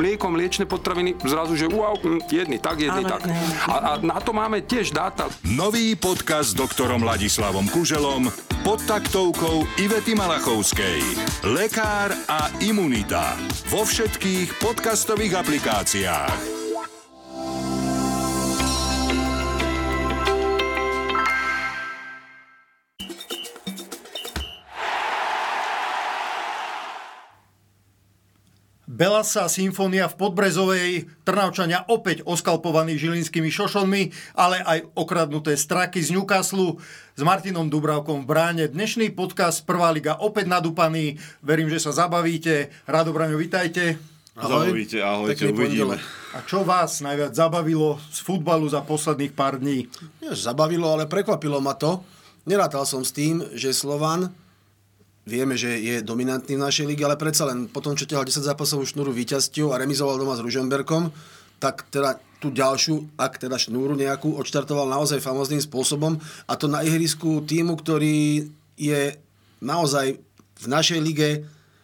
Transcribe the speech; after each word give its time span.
mlieko, 0.00 0.32
mliečne 0.32 0.64
potraviny, 0.64 1.20
zrazu, 1.20 1.60
že 1.60 1.68
wow, 1.68 2.00
hm, 2.00 2.24
jedný 2.32 2.56
tak, 2.56 2.80
jedný 2.80 3.04
tak. 3.04 3.20
A, 3.68 3.74
a 3.76 3.90
na 4.00 4.16
to 4.16 4.32
máme 4.32 4.64
tiež 4.64 4.96
dáta. 4.96 5.28
Nový 5.44 5.92
podcast 5.92 6.56
s 6.56 6.58
doktorom 6.58 7.04
Ladislavom 7.04 7.68
Kuželom 7.68 8.32
pod 8.64 8.80
taktovkou 8.88 9.68
Ivety 9.76 10.16
Malachovskej. 10.16 11.04
Lekár 11.52 12.16
a 12.32 12.48
imunita. 12.64 13.36
Vo 13.68 13.84
všetkých 13.84 14.56
podcastových 14.64 15.36
aplikáciách. 15.36 16.49
Belasa 29.00 29.48
Symfónia 29.48 30.12
v 30.12 30.28
Podbrezovej, 30.28 31.08
Trnavčania 31.24 31.88
opäť 31.88 32.20
oskalpovaní 32.28 33.00
žilinskými 33.00 33.48
šošonmi, 33.48 34.12
ale 34.36 34.60
aj 34.60 34.92
okradnuté 34.92 35.56
straky 35.56 36.04
z 36.04 36.12
Newcastle 36.12 36.76
s 37.16 37.22
Martinom 37.24 37.72
Dubravkom 37.72 38.20
v 38.20 38.28
bráne. 38.28 38.68
Dnešný 38.68 39.16
podcast 39.16 39.64
Prvá 39.64 39.88
liga 39.88 40.20
opäť 40.20 40.52
nadúpaný, 40.52 41.16
verím, 41.40 41.72
že 41.72 41.80
sa 41.80 41.96
zabavíte. 41.96 42.68
Radobraňo, 42.84 43.40
vitajte. 43.40 43.96
Ahoj. 44.36 44.68
Zabavíte, 44.68 45.00
ahojte, 45.00 45.48
uvidíme. 45.48 45.96
A 46.36 46.44
čo 46.44 46.60
vás 46.60 47.00
najviac 47.00 47.32
zabavilo 47.32 47.96
z 48.12 48.20
futbalu 48.20 48.68
za 48.68 48.84
posledných 48.84 49.32
pár 49.32 49.64
dní? 49.64 49.88
Nie, 50.20 50.36
zabavilo, 50.36 50.92
ale 50.92 51.08
prekvapilo 51.08 51.56
ma 51.64 51.72
to. 51.72 52.04
Nerátal 52.44 52.84
som 52.84 53.00
s 53.00 53.16
tým, 53.16 53.48
že 53.56 53.72
Slovan 53.72 54.28
vieme, 55.30 55.54
že 55.54 55.78
je 55.78 56.02
dominantný 56.02 56.58
v 56.58 56.64
našej 56.66 56.90
lige, 56.90 57.06
ale 57.06 57.14
predsa 57.14 57.46
len 57.46 57.70
potom, 57.70 57.94
čo 57.94 58.10
ťahal 58.10 58.26
10 58.26 58.42
zápasovú 58.42 58.82
šnúru 58.82 59.14
víťazťou 59.14 59.70
a 59.70 59.78
remizoval 59.78 60.18
doma 60.18 60.34
s 60.34 60.42
Ružomberkom, 60.42 61.14
tak 61.62 61.86
teda 61.94 62.18
tú 62.42 62.50
ďalšiu, 62.50 63.14
ak 63.14 63.38
teda 63.38 63.54
šnúru 63.54 63.94
nejakú, 63.94 64.34
odštartoval 64.34 64.90
naozaj 64.90 65.22
famozným 65.22 65.62
spôsobom 65.62 66.18
a 66.50 66.52
to 66.58 66.66
na 66.66 66.82
ihrisku 66.82 67.44
týmu, 67.46 67.78
ktorý 67.78 68.48
je 68.74 69.14
naozaj 69.62 70.18
v 70.60 70.66
našej 70.66 70.98
lige 70.98 71.28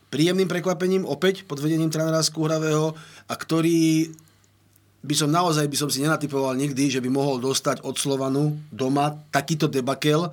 príjemným 0.08 0.48
prekvapením, 0.48 1.04
opäť 1.04 1.44
pod 1.44 1.60
vedením 1.60 1.92
trénera 1.92 2.24
Skúhravého 2.24 2.96
a 3.28 3.34
ktorý 3.36 4.10
by 5.06 5.14
som 5.14 5.30
naozaj 5.30 5.70
by 5.70 5.76
som 5.78 5.92
si 5.92 6.02
nenatypoval 6.02 6.56
nikdy, 6.58 6.90
že 6.90 7.04
by 7.04 7.12
mohol 7.12 7.38
dostať 7.38 7.84
od 7.86 7.94
Slovanu 7.94 8.58
doma 8.74 9.14
takýto 9.30 9.70
debakel, 9.70 10.32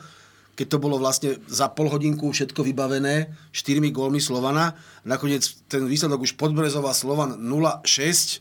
keď 0.53 0.67
to 0.69 0.77
bolo 0.77 1.01
vlastne 1.01 1.41
za 1.49 1.65
pol 1.73 1.89
hodinku 1.89 2.29
všetko 2.29 2.61
vybavené, 2.61 3.33
štyrmi 3.49 3.89
gólmi 3.89 4.21
Slovana. 4.21 4.77
Nakoniec 5.01 5.65
ten 5.65 5.89
výsledok 5.89 6.29
už 6.29 6.37
podbrezová 6.37 6.93
Slovan 6.93 7.41
0-6 7.41 8.39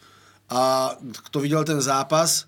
a 0.52 0.92
kto 1.00 1.36
videl 1.40 1.64
ten 1.64 1.80
zápas, 1.80 2.44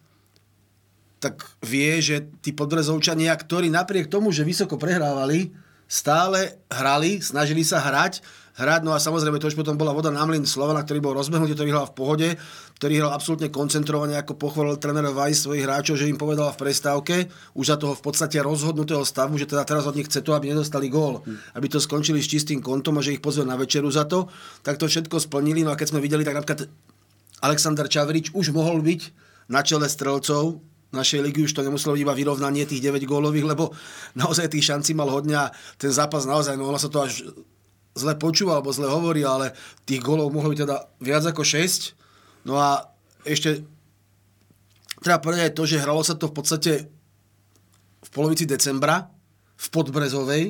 tak 1.16 1.40
vie, 1.64 1.96
že 2.04 2.28
tí 2.44 2.52
podbrezovčania, 2.52 3.32
ktorí 3.32 3.72
napriek 3.72 4.12
tomu, 4.12 4.28
že 4.28 4.44
vysoko 4.44 4.76
prehrávali, 4.76 5.56
stále 5.88 6.60
hrali, 6.68 7.24
snažili 7.24 7.64
sa 7.64 7.80
hrať 7.80 8.20
hrať. 8.54 8.80
No 8.86 8.94
a 8.94 9.02
samozrejme 9.02 9.42
to 9.42 9.50
už 9.50 9.58
potom 9.58 9.74
bola 9.74 9.90
voda 9.90 10.14
na 10.14 10.22
mlin 10.22 10.46
Slovana, 10.46 10.86
ktorý 10.86 11.02
bol 11.02 11.14
rozbehnutý, 11.18 11.58
ktorý 11.58 11.70
hral 11.74 11.86
v 11.90 11.94
pohode, 11.94 12.28
ktorý 12.78 13.02
hral 13.02 13.12
absolútne 13.14 13.50
koncentrovane, 13.50 14.14
ako 14.14 14.38
pochválil 14.38 14.78
tréner 14.78 15.06
Vajs 15.10 15.46
svojich 15.46 15.66
hráčov, 15.66 15.98
že 15.98 16.06
im 16.06 16.18
povedal 16.18 16.54
v 16.54 16.60
prestávke, 16.62 17.14
už 17.58 17.64
za 17.66 17.76
toho 17.78 17.98
v 17.98 18.02
podstate 18.02 18.38
rozhodnutého 18.38 19.02
stavu, 19.02 19.34
že 19.38 19.50
teda 19.50 19.66
teraz 19.66 19.84
od 19.90 19.98
nich 19.98 20.06
chce 20.06 20.22
to, 20.22 20.34
aby 20.38 20.54
nedostali 20.54 20.86
gól, 20.86 21.26
aby 21.58 21.66
to 21.66 21.82
skončili 21.82 22.22
s 22.22 22.30
čistým 22.30 22.62
kontom 22.62 22.98
a 22.98 23.02
že 23.02 23.18
ich 23.18 23.22
pozve 23.22 23.42
na 23.42 23.58
večeru 23.58 23.90
za 23.90 24.06
to. 24.06 24.30
Tak 24.62 24.78
to 24.78 24.86
všetko 24.86 25.18
splnili. 25.18 25.66
No 25.66 25.74
a 25.74 25.78
keď 25.78 25.94
sme 25.94 26.02
videli, 26.02 26.22
tak 26.22 26.38
napríklad 26.38 26.70
Aleksandr 27.42 27.90
Čavrič 27.90 28.30
už 28.32 28.54
mohol 28.54 28.80
byť 28.80 29.00
na 29.50 29.60
čele 29.60 29.90
strelcov 29.90 30.62
našej 30.94 31.26
ligy 31.26 31.50
už 31.50 31.58
to 31.58 31.66
nemuselo 31.66 31.98
byť 31.98 32.02
iba 32.06 32.14
vyrovnanie 32.14 32.70
tých 32.70 32.78
9 32.78 33.02
gólových, 33.02 33.50
lebo 33.50 33.74
naozaj 34.14 34.46
tých 34.46 34.70
šancí 34.70 34.94
mal 34.94 35.10
hodne 35.10 35.34
a 35.34 35.50
ten 35.74 35.90
zápas 35.90 36.22
naozaj, 36.22 36.54
no 36.54 36.70
ono 36.70 36.78
sa 36.78 36.86
to 36.86 37.02
až 37.02 37.26
zle 37.94 38.18
počúva 38.18 38.58
alebo 38.58 38.74
zle 38.74 38.90
hovorí, 38.90 39.22
ale 39.22 39.54
tých 39.86 40.02
golov 40.02 40.34
mohlo 40.34 40.50
byť 40.50 40.60
teda 40.66 40.76
viac 40.98 41.24
ako 41.30 41.42
6. 41.46 41.94
No 42.44 42.58
a 42.58 42.90
ešte 43.22 43.62
treba 45.00 45.22
povedať 45.22 45.50
aj 45.50 45.54
to, 45.54 45.64
že 45.64 45.80
hralo 45.80 46.02
sa 46.02 46.18
to 46.18 46.28
v 46.28 46.34
podstate 46.34 46.72
v 48.04 48.08
polovici 48.10 48.44
decembra 48.44 49.08
v 49.54 49.66
Podbrezovej 49.70 50.44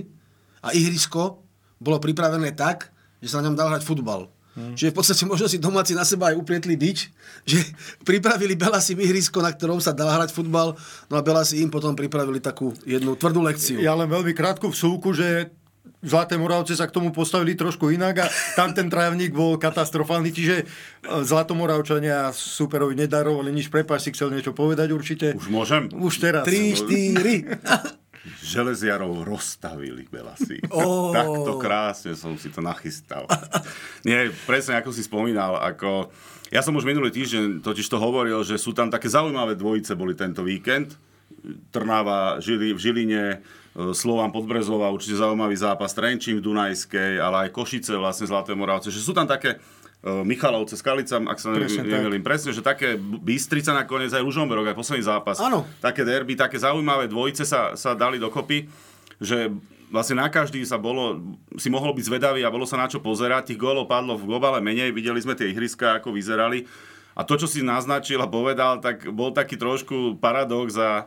a 0.65 0.73
ihrisko 0.73 1.45
bolo 1.77 2.01
pripravené 2.01 2.57
tak, 2.57 2.91
že 3.21 3.29
sa 3.29 3.45
na 3.45 3.53
ňom 3.53 3.57
dal 3.61 3.69
hrať 3.71 3.85
futbal. 3.85 4.33
Hmm. 4.55 4.79
Čiže 4.79 4.95
v 4.95 4.97
podstate 4.97 5.23
možno 5.27 5.51
si 5.51 5.59
domáci 5.59 5.99
na 5.99 6.07
seba 6.07 6.31
aj 6.31 6.39
uplietli 6.39 6.79
bič, 6.79 7.11
že 7.43 7.59
pripravili 8.07 8.55
Belasi 8.55 8.95
ihrisko, 8.95 9.43
na 9.43 9.51
ktorom 9.51 9.83
sa 9.83 9.91
dal 9.91 10.09
hrať 10.15 10.31
futbal, 10.31 10.79
no 11.11 11.15
a 11.19 11.23
Belasi 11.27 11.59
im 11.59 11.69
potom 11.69 11.99
pripravili 11.99 12.39
takú 12.39 12.71
jednu 12.87 13.19
tvrdú 13.19 13.43
lekciu. 13.43 13.83
Ja 13.83 13.99
len 13.99 14.07
veľmi 14.07 14.31
krátku 14.31 14.71
vsúku, 14.71 15.11
že 15.11 15.51
Zlaté 16.05 16.37
Moravce 16.37 16.77
sa 16.77 16.85
k 16.85 16.95
tomu 16.95 17.11
postavili 17.11 17.57
trošku 17.57 17.89
inak 17.89 18.15
a 18.23 18.27
tam 18.55 18.77
ten 18.77 18.93
trávnik 18.93 19.33
bol 19.33 19.57
katastrofálny, 19.57 20.31
čiže 20.31 20.57
e, 20.61 20.65
Zlatomoravčania 21.25 22.29
superovi 22.31 22.93
nedarovali 22.95 23.49
nič. 23.49 23.73
Prepač, 23.73 24.07
si 24.07 24.11
chcel 24.13 24.31
niečo 24.31 24.53
povedať 24.53 24.93
určite. 24.93 25.27
Už 25.33 25.49
môžem? 25.49 25.89
Už 25.97 26.21
teraz. 26.21 26.45
3, 26.45 26.85
4. 26.85 28.05
Železiarov 28.45 29.25
rozstavili 29.25 30.09
Belasi. 30.09 30.61
Oh. 30.73 31.13
Takto 31.13 31.61
krásne 31.61 32.17
som 32.17 32.37
si 32.41 32.49
to 32.49 32.65
nachystal. 32.65 33.29
Nie, 34.09 34.33
presne 34.49 34.81
ako 34.81 34.93
si 34.93 35.05
spomínal, 35.05 35.61
ako... 35.61 36.13
Ja 36.53 36.61
som 36.61 36.77
už 36.77 36.87
minulý 36.87 37.11
týždeň 37.11 37.65
totiž 37.67 37.89
to 37.89 37.99
hovoril, 37.99 38.45
že 38.47 38.61
sú 38.61 38.77
tam 38.77 38.87
také 38.93 39.11
zaujímavé 39.11 39.59
dvojice 39.59 39.97
boli 39.97 40.15
tento 40.15 40.45
víkend. 40.45 40.97
Trnava 41.71 42.41
Žili, 42.41 42.73
v 42.73 42.81
Žiline, 42.81 43.25
E, 43.75 43.91
Slovan 43.91 44.31
Podbrezova, 44.31 44.95
určite 44.95 45.19
zaujímavý 45.19 45.59
zápas, 45.59 45.91
Trenčín 45.91 46.39
v 46.39 46.47
Dunajskej, 46.47 47.19
ale 47.19 47.47
aj 47.47 47.49
Košice, 47.51 47.99
vlastne 47.99 48.31
Zlaté 48.31 48.55
Moravce, 48.55 48.95
že 48.95 49.03
sú 49.03 49.11
tam 49.11 49.27
také 49.27 49.59
e, 49.59 50.23
Michalovce, 50.23 50.79
Skalica, 50.79 51.19
ak 51.19 51.39
sa 51.43 51.51
nemýlim, 51.51 52.23
presne, 52.23 52.55
že 52.55 52.63
také 52.63 52.95
Bystrica 52.99 53.75
nakoniec 53.75 54.15
aj 54.15 54.23
Ružomberok, 54.23 54.71
aj 54.71 54.79
posledný 54.79 55.03
zápas. 55.03 55.43
Áno. 55.43 55.67
Také 55.83 56.07
derby, 56.07 56.39
také 56.39 56.55
zaujímavé 56.63 57.11
dvojice 57.11 57.43
sa, 57.43 57.75
sa 57.75 57.99
dali 57.99 58.23
dokopy, 58.23 58.71
že 59.19 59.51
vlastne 59.91 60.23
na 60.23 60.31
každý 60.31 60.63
sa 60.63 60.79
bolo, 60.79 61.35
si 61.59 61.67
mohol 61.67 61.99
byť 61.99 62.05
zvedavý 62.07 62.47
a 62.47 62.55
bolo 62.55 62.71
sa 62.71 62.79
na 62.79 62.87
čo 62.87 63.03
pozerať. 63.03 63.55
Tých 63.55 63.59
gólov 63.59 63.91
padlo 63.91 64.15
v 64.15 64.27
globále 64.31 64.63
menej, 64.63 64.95
videli 64.95 65.19
sme 65.19 65.35
tie 65.35 65.51
ihriska, 65.51 65.99
ako 65.99 66.15
vyzerali. 66.15 66.63
A 67.15 67.23
to, 67.23 67.39
čo 67.39 67.47
si 67.47 67.63
naznačil 67.63 68.19
a 68.19 68.31
povedal, 68.31 68.83
tak 68.83 69.07
bol 69.15 69.31
taký 69.31 69.55
trošku 69.55 70.19
paradox 70.19 70.75
a 70.75 71.07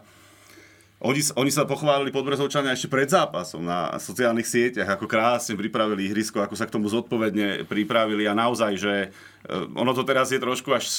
oni, 0.97 1.22
oni 1.38 1.52
sa 1.53 1.69
pochválili 1.69 2.09
podbrezovčania 2.09 2.74
ešte 2.74 2.90
pred 2.90 3.06
zápasom 3.06 3.62
na 3.62 3.94
sociálnych 4.02 4.50
sieťach, 4.50 4.97
ako 4.97 5.06
krásne 5.06 5.53
pripravili 5.53 6.09
ihrisko, 6.09 6.41
ako 6.41 6.58
sa 6.58 6.66
k 6.66 6.74
tomu 6.74 6.90
zodpovedne 6.90 7.69
pripravili 7.69 8.25
a 8.25 8.34
naozaj, 8.34 8.74
že 8.81 8.94
eh, 9.06 9.78
ono 9.78 9.94
to 9.94 10.02
teraz 10.02 10.34
je 10.34 10.41
trošku 10.41 10.74
až 10.74 10.90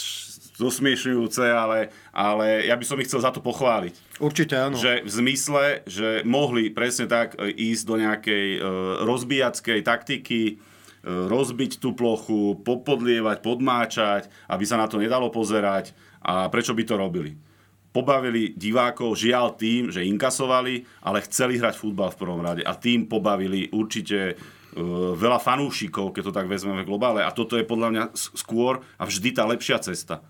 zosmiešujúce, 0.58 1.42
ale, 1.50 1.90
ale 2.14 2.66
ja 2.66 2.74
by 2.78 2.84
som 2.86 2.98
ich 2.98 3.10
chcel 3.10 3.22
za 3.22 3.30
to 3.34 3.42
pochváliť. 3.42 4.22
Určite 4.22 4.54
áno. 4.58 4.74
Že 4.74 5.06
v 5.06 5.10
zmysle, 5.10 5.62
že 5.86 6.22
mohli 6.22 6.70
presne 6.70 7.10
tak 7.10 7.34
eh, 7.34 7.50
ísť 7.50 7.82
do 7.82 7.94
nejakej 7.98 8.46
uh, 8.54 8.62
rozbíjackej 9.02 9.82
taktiky, 9.82 10.62
uh, 10.62 11.26
rozbiť 11.26 11.82
tú 11.82 11.98
plochu, 11.98 12.54
popodlievať, 12.62 13.42
podmáčať, 13.42 14.30
aby 14.46 14.62
sa 14.62 14.78
na 14.78 14.86
to 14.86 15.02
nedalo 15.02 15.26
pozerať 15.34 15.90
a 16.22 16.46
prečo 16.46 16.70
by 16.70 16.86
to 16.86 16.94
robili 16.94 17.47
pobavili 17.90 18.52
divákov, 18.54 19.16
žiaľ 19.16 19.56
tým, 19.56 19.88
že 19.88 20.04
inkasovali, 20.04 20.84
ale 21.02 21.24
chceli 21.24 21.56
hrať 21.56 21.74
futbal 21.76 22.12
v 22.12 22.20
prvom 22.20 22.40
rade 22.44 22.62
a 22.62 22.76
tým 22.76 23.08
pobavili 23.08 23.72
určite 23.72 24.36
uh, 24.36 25.16
veľa 25.16 25.40
fanúšikov, 25.40 26.12
keď 26.12 26.22
to 26.28 26.36
tak 26.36 26.46
vezmeme 26.46 26.84
globále 26.84 27.24
a 27.24 27.32
toto 27.32 27.56
je 27.56 27.64
podľa 27.64 27.88
mňa 27.90 28.04
skôr 28.14 28.84
a 29.00 29.02
vždy 29.08 29.28
tá 29.32 29.48
lepšia 29.48 29.80
cesta. 29.80 30.20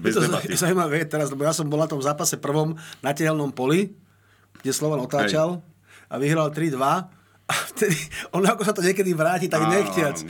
Bez 0.00 0.16
je 0.16 0.24
to 0.24 0.26
debaty. 0.26 0.56
zaujímavé 0.64 1.06
teraz, 1.06 1.30
lebo 1.30 1.46
ja 1.46 1.54
som 1.54 1.68
bol 1.68 1.78
na 1.78 1.90
tom 1.90 2.02
zápase 2.02 2.40
prvom 2.40 2.74
na 3.04 3.12
tehelnom 3.14 3.52
poli, 3.54 3.94
kde 4.64 4.72
Slovan 4.72 5.04
otáčal 5.04 5.60
Hej. 5.60 6.10
a 6.10 6.14
vyhral 6.18 6.48
3-2 6.50 6.80
a 7.44 7.54
vtedy, 7.76 7.96
ono 8.32 8.48
ako 8.48 8.62
sa 8.64 8.72
to 8.72 8.80
niekedy 8.80 9.12
vráti, 9.12 9.46
tak 9.52 9.68
nechtiac 9.68 10.24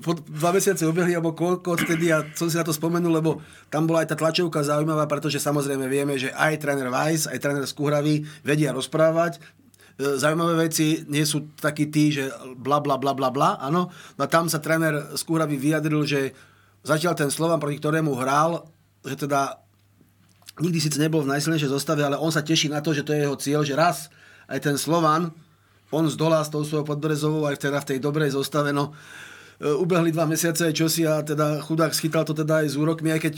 po 0.00 0.16
dva 0.16 0.56
mesiace 0.56 0.88
ubehli, 0.88 1.12
alebo 1.12 1.36
koľko 1.36 1.76
odtedy 1.76 2.08
a 2.08 2.24
som 2.32 2.48
si 2.48 2.56
na 2.56 2.64
to 2.64 2.72
spomenul, 2.72 3.12
lebo 3.12 3.44
tam 3.68 3.84
bola 3.84 4.00
aj 4.00 4.14
tá 4.14 4.16
tlačovka 4.16 4.64
zaujímavá, 4.64 5.04
pretože 5.04 5.36
samozrejme 5.36 5.84
vieme, 5.84 6.16
že 6.16 6.32
aj 6.32 6.64
tréner 6.64 6.88
Weiss, 6.88 7.28
aj 7.28 7.36
tréner 7.36 7.68
Skuhravy 7.68 8.24
vedia 8.40 8.72
rozprávať, 8.72 9.36
e, 9.36 9.40
zaujímavé 10.16 10.64
veci 10.64 11.04
nie 11.12 11.28
sú 11.28 11.52
takí 11.60 11.92
tí, 11.92 12.08
že 12.08 12.32
bla 12.56 12.80
bla 12.80 12.96
bla 12.96 13.12
bla 13.12 13.28
bla, 13.28 13.60
áno. 13.60 13.92
No 14.16 14.20
a 14.24 14.28
tam 14.32 14.48
sa 14.48 14.64
tréner 14.64 15.12
Skúravy 15.12 15.60
vyjadril, 15.60 16.08
že 16.08 16.32
zatiaľ 16.80 17.12
ten 17.12 17.28
Slovan, 17.28 17.60
proti 17.60 17.76
ktorému 17.76 18.16
hral, 18.16 18.64
že 19.04 19.28
teda 19.28 19.60
nikdy 20.56 20.78
síce 20.80 20.96
nebol 20.96 21.20
v 21.20 21.36
najsilnejšej 21.36 21.68
zostave, 21.68 22.00
ale 22.00 22.16
on 22.16 22.32
sa 22.32 22.40
teší 22.40 22.72
na 22.72 22.80
to, 22.80 22.96
že 22.96 23.04
to 23.04 23.12
je 23.12 23.28
jeho 23.28 23.36
cieľ, 23.36 23.60
že 23.60 23.76
raz 23.76 24.08
aj 24.48 24.72
ten 24.72 24.76
Slovan, 24.80 25.36
on 25.92 26.08
zdolá 26.08 26.40
s 26.40 26.48
tou 26.48 26.64
svojou 26.64 26.88
podbrezovou 26.88 27.44
aj 27.44 27.60
teda 27.60 27.84
v 27.84 27.88
tej 27.92 27.98
dobrej 28.00 28.32
zostave, 28.32 28.72
no 28.72 28.96
ubehli 29.62 30.10
dva 30.10 30.26
mesiace, 30.26 30.74
čo 30.74 30.90
si 30.90 31.06
a 31.06 31.22
teda 31.22 31.62
chudák 31.62 31.94
schytal 31.94 32.26
to 32.26 32.34
teda 32.34 32.66
aj 32.66 32.74
s 32.74 32.76
úrokmi, 32.76 33.14
aj 33.14 33.20
keď 33.30 33.34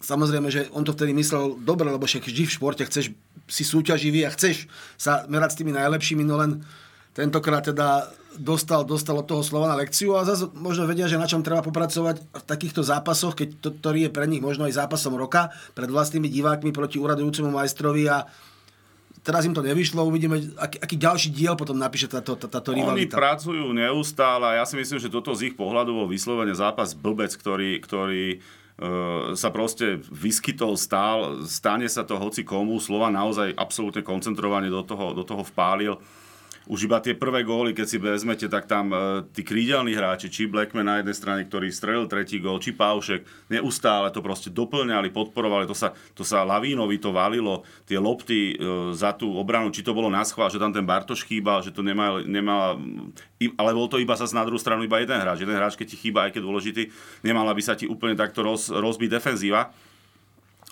samozrejme, 0.00 0.48
že 0.48 0.72
on 0.72 0.84
to 0.84 0.96
vtedy 0.96 1.12
myslel 1.12 1.60
dobre, 1.60 1.92
lebo 1.92 2.08
však 2.08 2.24
vždy 2.24 2.42
v 2.48 2.54
športe 2.56 2.82
chceš 2.88 3.12
si 3.46 3.62
súťaživý 3.62 4.24
a 4.24 4.32
chceš 4.32 4.66
sa 4.96 5.28
merať 5.28 5.50
s 5.52 5.58
tými 5.60 5.72
najlepšími, 5.76 6.24
no 6.24 6.40
len 6.40 6.64
tentokrát 7.12 7.64
teda 7.64 8.08
dostal, 8.36 8.84
dostal 8.84 9.16
od 9.16 9.26
toho 9.28 9.40
slova 9.40 9.72
na 9.72 9.80
lekciu 9.80 10.16
a 10.16 10.24
zase 10.28 10.48
možno 10.52 10.84
vedia, 10.84 11.08
že 11.08 11.20
na 11.20 11.28
čom 11.28 11.40
treba 11.40 11.64
popracovať 11.64 12.20
v 12.20 12.44
takýchto 12.44 12.84
zápasoch, 12.84 13.36
keď 13.36 13.48
to, 13.60 13.68
ktorý 13.72 14.08
je 14.08 14.14
pre 14.14 14.28
nich 14.28 14.44
možno 14.44 14.68
aj 14.68 14.76
zápasom 14.76 15.16
roka, 15.16 15.52
pred 15.72 15.88
vlastnými 15.88 16.28
divákmi 16.28 16.72
proti 16.72 17.00
uradujúcemu 17.00 17.48
majstrovi 17.48 18.04
a 18.12 18.28
teraz 19.26 19.42
im 19.42 19.50
to 19.50 19.66
nevyšlo, 19.66 20.06
uvidíme, 20.06 20.38
aký, 20.54 20.78
aký 20.78 20.94
ďalší 20.94 21.28
diel 21.34 21.58
potom 21.58 21.74
napíše 21.74 22.06
táto, 22.06 22.38
tá, 22.38 22.46
táto 22.46 22.70
rivalita. 22.70 23.18
Oni 23.18 23.26
pracujú 23.26 23.66
neustále 23.74 24.54
a 24.54 24.62
ja 24.62 24.64
si 24.64 24.78
myslím, 24.78 25.02
že 25.02 25.10
toto 25.10 25.34
z 25.34 25.50
ich 25.50 25.54
pohľadu 25.58 25.90
bol 25.90 26.06
vyslovene 26.06 26.54
zápas 26.54 26.94
blbec, 26.94 27.34
ktorý, 27.34 27.82
ktorý 27.82 28.38
uh, 28.38 29.34
sa 29.34 29.50
proste 29.50 29.98
vyskytol, 30.14 30.78
stál, 30.78 31.42
stane 31.50 31.90
sa 31.90 32.06
to 32.06 32.14
hoci 32.22 32.46
komu, 32.46 32.78
slova 32.78 33.10
naozaj 33.10 33.58
absolútne 33.58 34.06
koncentrovane 34.06 34.70
do 34.70 34.86
toho, 34.86 35.10
do 35.10 35.26
toho 35.26 35.42
vpálil 35.42 35.98
už 36.66 36.90
iba 36.90 36.98
tie 36.98 37.14
prvé 37.14 37.46
góly, 37.46 37.70
keď 37.70 37.86
si 37.86 37.98
vezmete, 38.02 38.46
tak 38.50 38.66
tam 38.66 38.90
e, 38.90 39.22
tí 39.30 39.46
krídelní 39.46 39.94
hráči, 39.94 40.26
či 40.26 40.50
Blackman 40.50 40.86
na 40.86 40.98
jednej 40.98 41.14
strane, 41.14 41.42
ktorý 41.46 41.70
strelil 41.70 42.10
tretí 42.10 42.42
gól, 42.42 42.58
či 42.58 42.74
Paušek, 42.74 43.22
neustále 43.50 44.10
to 44.10 44.18
proste 44.18 44.50
doplňali, 44.50 45.14
podporovali, 45.14 45.70
to 45.70 45.74
sa, 45.78 45.94
to 46.12 46.26
sa 46.26 46.42
lavínovi 46.42 46.98
to 46.98 47.14
valilo, 47.14 47.62
tie 47.86 48.02
lopty 48.02 48.54
e, 48.54 48.94
za 48.94 49.14
tú 49.14 49.30
obranu, 49.38 49.70
či 49.70 49.86
to 49.86 49.94
bolo 49.94 50.10
na 50.10 50.26
schvál, 50.26 50.50
že 50.50 50.58
tam 50.58 50.74
ten 50.74 50.82
Bartoš 50.82 51.22
chýbal, 51.22 51.62
že 51.62 51.70
to 51.70 51.86
nemal, 51.86 52.22
nemal 52.26 52.82
ale 53.56 53.70
bol 53.76 53.86
to 53.86 54.02
iba 54.02 54.18
sa 54.18 54.26
na 54.32 54.42
druhú 54.42 54.58
stranu 54.58 54.82
iba 54.82 54.98
jeden 54.98 55.16
hráč. 55.20 55.44
Jeden 55.44 55.54
hráč, 55.54 55.76
keď 55.78 55.86
ti 55.92 55.96
chýba, 55.96 56.26
aj 56.26 56.34
keď 56.34 56.42
dôležitý, 56.42 56.82
nemala 57.22 57.52
by 57.52 57.62
sa 57.62 57.78
ti 57.78 57.84
úplne 57.84 58.16
takto 58.18 58.42
roz, 58.42 58.72
rozbiť 58.72 59.20
defenzíva 59.20 59.70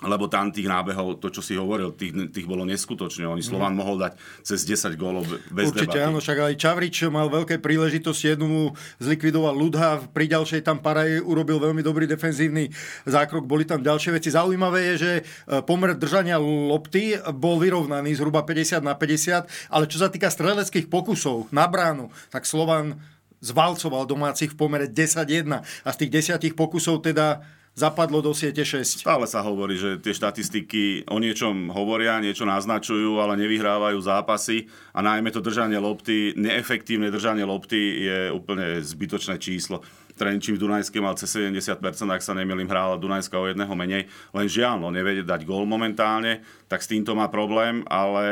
lebo 0.03 0.27
tam 0.27 0.51
tých 0.51 0.67
nábehov, 0.67 1.23
to 1.23 1.31
čo 1.31 1.39
si 1.39 1.55
hovoril, 1.55 1.95
tých, 1.95 2.11
tých 2.35 2.43
bolo 2.43 2.67
neskutočne. 2.67 3.31
Oni 3.31 3.39
Slovan 3.39 3.71
mm. 3.71 3.79
mohol 3.79 3.95
dať 4.03 4.19
cez 4.43 4.67
10 4.67 4.91
gólov 4.99 5.23
bez 5.47 5.71
Určite 5.71 5.95
debaty. 5.95 6.07
áno, 6.11 6.19
však 6.19 6.37
aj 6.51 6.53
Čavrič 6.59 7.07
mal 7.07 7.31
veľké 7.31 7.63
príležitosti, 7.63 8.35
jednu 8.35 8.47
mu 8.51 8.63
zlikvidoval 8.99 9.55
Ludha, 9.55 10.03
pri 10.11 10.27
ďalšej 10.27 10.67
tam 10.67 10.83
Paraj 10.83 11.23
urobil 11.23 11.63
veľmi 11.63 11.79
dobrý 11.79 12.11
defenzívny 12.11 12.67
zákrok, 13.07 13.47
boli 13.47 13.63
tam 13.63 13.79
ďalšie 13.79 14.19
veci. 14.19 14.35
Zaujímavé 14.35 14.91
je, 14.91 14.95
že 14.99 15.11
e, 15.15 15.23
pomer 15.63 15.95
držania 15.95 16.35
lopty 16.43 17.15
bol 17.31 17.55
vyrovnaný 17.55 18.19
zhruba 18.19 18.43
50 18.43 18.83
na 18.83 18.99
50, 18.99 19.47
ale 19.71 19.87
čo 19.87 20.03
sa 20.03 20.11
týka 20.11 20.27
streleckých 20.27 20.91
pokusov 20.91 21.55
na 21.55 21.71
bránu, 21.71 22.11
tak 22.35 22.43
Slovan 22.43 22.99
zvalcoval 23.39 24.09
domácich 24.09 24.51
v 24.51 24.59
pomere 24.59 24.91
10-1 24.91 25.47
a 25.63 25.89
z 25.93 25.97
tých 26.03 26.11
desiatich 26.11 26.53
pokusov 26.57 27.05
teda 27.05 27.45
zapadlo 27.75 28.23
do 28.23 28.31
siete 28.31 28.63
6. 28.63 29.03
Stále 29.03 29.27
sa 29.27 29.43
hovorí, 29.43 29.75
že 29.75 29.99
tie 29.99 30.15
štatistiky 30.15 31.11
o 31.11 31.19
niečom 31.19 31.69
hovoria, 31.75 32.23
niečo 32.23 32.47
naznačujú, 32.47 33.19
ale 33.19 33.35
nevyhrávajú 33.35 33.99
zápasy 33.99 34.71
a 34.95 35.03
najmä 35.03 35.29
to 35.29 35.43
držanie 35.43 35.77
lopty, 35.77 36.31
neefektívne 36.39 37.11
držanie 37.11 37.43
lopty 37.43 38.07
je 38.07 38.19
úplne 38.31 38.79
zbytočné 38.79 39.35
číslo. 39.37 39.83
Trenčín 40.15 40.55
v 40.55 40.63
Dunajskej 40.63 41.03
mal 41.03 41.19
cez 41.19 41.27
70%, 41.35 41.75
ak 42.07 42.23
sa 42.23 42.31
nemýlim, 42.31 42.71
hrála 42.71 42.95
Dunajska 42.95 43.35
o 43.35 43.51
jedného 43.51 43.75
menej. 43.75 44.07
Len 44.31 44.47
žiaľ, 44.47 44.79
no 44.79 44.87
nevie 44.87 45.27
dať 45.27 45.43
gól 45.43 45.67
momentálne, 45.67 46.39
tak 46.71 46.79
s 46.79 46.87
týmto 46.87 47.19
má 47.19 47.27
problém, 47.27 47.83
ale 47.91 48.23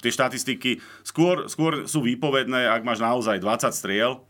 tie 0.00 0.08
štatistiky 0.08 0.80
skôr, 1.04 1.44
skôr 1.52 1.84
sú 1.84 2.00
výpovedné, 2.00 2.72
ak 2.72 2.88
máš 2.88 3.04
naozaj 3.04 3.36
20 3.36 3.68
striel, 3.76 4.24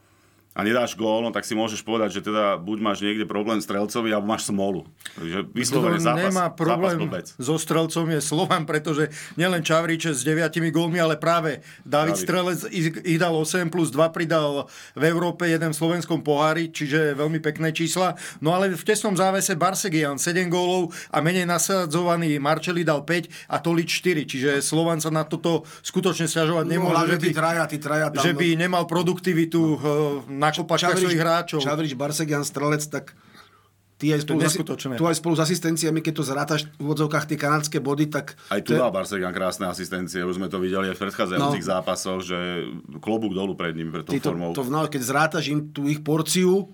a 0.59 0.61
nedáš 0.67 0.99
gól, 0.99 1.23
no 1.23 1.31
tak 1.31 1.47
si 1.47 1.55
môžeš 1.55 1.87
povedať, 1.87 2.19
že 2.19 2.27
teda 2.27 2.59
buď 2.59 2.79
máš 2.83 2.99
niekde 3.07 3.23
problém 3.31 3.63
strelcovi, 3.63 4.11
alebo 4.11 4.27
máš 4.27 4.51
smolu. 4.51 4.83
Takže 5.15 5.39
vyslovene 5.55 6.03
zápas, 6.03 6.35
nemá 6.35 6.51
problém 6.51 6.99
zápas 6.99 7.39
so 7.39 7.55
strelcom 7.55 8.11
je 8.11 8.21
Slovan, 8.21 8.67
pretože 8.67 9.09
nielen 9.39 9.63
Čavriče 9.63 10.11
s 10.11 10.27
deviatimi 10.27 10.75
gólmi, 10.75 10.99
ale 10.99 11.15
práve 11.15 11.63
David, 11.87 12.19
David. 12.19 12.25
Strelec 12.27 12.61
ich, 12.75 13.19
dal 13.23 13.33
8 13.33 13.71
plus 13.71 13.95
2 13.95 14.11
pridal 14.11 14.67
v 14.99 15.03
Európe 15.07 15.47
jeden 15.47 15.71
v 15.71 15.79
slovenskom 15.79 16.27
pohári, 16.27 16.75
čiže 16.75 17.15
veľmi 17.15 17.39
pekné 17.39 17.71
čísla. 17.71 18.19
No 18.43 18.53
ale 18.53 18.75
v 18.75 18.83
tesnom 18.83 19.15
závese 19.15 19.55
Barsegian 19.55 20.19
7 20.19 20.51
gólov 20.51 20.91
a 21.15 21.23
menej 21.23 21.47
nasadzovaný 21.47 22.43
Marčeli 22.43 22.83
dal 22.83 23.07
5 23.07 23.55
a 23.55 23.57
Tolič 23.63 24.03
4, 24.03 24.27
čiže 24.27 24.51
Slovan 24.59 24.99
sa 24.99 25.15
na 25.15 25.23
toto 25.23 25.63
skutočne 25.87 26.27
stiažovať 26.27 26.65
no, 26.67 26.73
nemôže, 26.75 26.99
no, 26.99 27.11
že, 27.15 27.19
by, 27.23 27.29
traja, 27.31 27.65
traja 27.79 28.09
tam, 28.11 28.23
že 28.27 28.33
by 28.35 28.49
nemal 28.59 28.85
produktivitu 28.91 29.63
no. 29.63 29.77
na 30.27 30.48
nakopačka 30.49 30.97
svojich 30.97 31.21
hráčov. 31.21 31.61
Čavrič, 31.61 31.93
Barsegian, 31.95 32.43
Strelec, 32.43 32.85
tak 32.89 33.13
ty 33.99 34.15
aj, 34.15 34.23
spolu, 34.23 34.41
tu 34.95 35.05
aj 35.11 35.17
spolu 35.19 35.35
s 35.35 35.43
asistenciami, 35.43 35.99
keď 35.99 36.15
to 36.15 36.25
zrátaš 36.25 36.61
v 36.79 36.87
úvodzovkách 36.87 37.27
tie 37.27 37.35
kanadské 37.35 37.79
body, 37.83 38.07
tak... 38.07 38.39
Aj 38.47 38.63
tu 38.63 38.79
dal 38.79 38.95
Barsegian 38.95 39.35
krásne 39.35 39.67
asistencie, 39.67 40.23
už 40.23 40.39
sme 40.39 40.47
to 40.47 40.63
videli 40.63 40.95
aj 40.95 40.97
v 40.97 41.03
predchádzajúcich 41.11 41.65
no. 41.67 41.71
zápasoch, 41.75 42.23
že 42.23 42.39
klobúk 43.03 43.35
dolu 43.35 43.59
pred 43.59 43.75
ním, 43.75 43.91
pred 43.91 44.07
tou 44.07 44.15
to, 44.15 44.23
formou. 44.23 44.55
To, 44.55 44.63
to, 44.63 44.87
keď 44.87 45.03
zrátaš 45.03 45.51
im 45.51 45.75
tú 45.75 45.91
ich 45.91 45.99
porciu, 45.99 46.71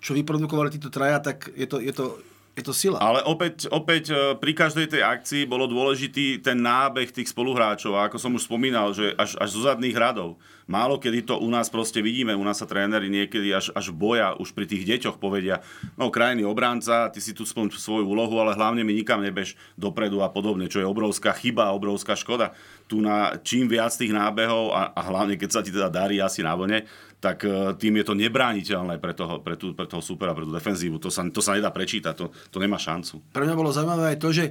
čo 0.00 0.16
vyprodukovali 0.16 0.72
títo 0.72 0.88
traja, 0.88 1.20
tak 1.20 1.52
je 1.52 1.68
to, 1.68 1.84
je 1.84 1.92
to, 1.92 2.16
je 2.58 2.66
to 2.66 2.74
sila. 2.74 2.98
Ale 2.98 3.22
opäť, 3.22 3.70
opäť 3.70 4.10
e, 4.10 4.34
pri 4.34 4.52
každej 4.52 4.90
tej 4.90 5.02
akcii 5.06 5.46
bolo 5.46 5.70
dôležitý 5.70 6.42
ten 6.42 6.58
nábeh 6.58 7.14
tých 7.14 7.30
spoluhráčov. 7.30 7.94
A 7.94 8.10
ako 8.10 8.18
som 8.18 8.34
už 8.34 8.50
spomínal, 8.50 8.90
že 8.90 9.14
až, 9.14 9.38
až 9.38 9.48
zo 9.54 9.62
zadných 9.62 9.94
radov. 9.94 10.36
Málo 10.68 11.00
kedy 11.00 11.24
to 11.24 11.40
u 11.40 11.48
nás 11.48 11.72
proste 11.72 12.04
vidíme. 12.04 12.36
U 12.36 12.44
nás 12.44 12.60
sa 12.60 12.68
tréneri 12.68 13.08
niekedy 13.08 13.48
až, 13.56 13.72
až 13.72 13.88
boja, 13.88 14.36
už 14.36 14.52
pri 14.52 14.68
tých 14.68 14.84
deťoch 14.84 15.16
povedia, 15.16 15.64
no 15.96 16.12
krajný 16.12 16.44
obránca, 16.44 17.08
ty 17.08 17.24
si 17.24 17.32
tu 17.32 17.48
splň 17.48 17.72
svoju 17.72 18.04
úlohu, 18.04 18.36
ale 18.36 18.52
hlavne 18.52 18.84
mi 18.84 18.92
nikam 18.92 19.24
nebeš 19.24 19.56
dopredu 19.80 20.20
a 20.20 20.28
podobne, 20.28 20.68
čo 20.68 20.84
je 20.84 20.86
obrovská 20.86 21.32
chyba, 21.32 21.72
obrovská 21.72 22.12
škoda. 22.12 22.52
Tu 22.84 23.00
na 23.00 23.40
čím 23.40 23.64
viac 23.64 23.96
tých 23.96 24.12
nábehov 24.12 24.76
a, 24.76 24.92
a 24.92 25.00
hlavne 25.08 25.40
keď 25.40 25.50
sa 25.56 25.60
ti 25.64 25.72
teda 25.72 25.88
darí 25.88 26.20
asi 26.20 26.44
na 26.44 26.52
vlne, 26.52 26.84
tak 27.18 27.42
e, 27.42 27.74
tým 27.74 27.98
je 27.98 28.04
to 28.06 28.14
nebrániteľné 28.14 29.02
pre 29.02 29.12
toho, 29.14 29.42
pre, 29.42 29.58
tú, 29.58 29.74
pre 29.74 29.90
toho 29.90 29.98
supera, 29.98 30.34
pre 30.34 30.46
tú 30.46 30.54
defenzívu. 30.54 31.02
To 31.02 31.10
sa, 31.10 31.26
to 31.26 31.42
sa 31.42 31.58
nedá 31.58 31.74
prečítať, 31.74 32.14
to, 32.14 32.30
to 32.30 32.58
nemá 32.62 32.78
šancu. 32.78 33.34
Pre 33.34 33.42
mňa 33.42 33.58
bolo 33.58 33.74
zaujímavé 33.74 34.14
aj 34.14 34.18
to, 34.22 34.28
že 34.30 34.44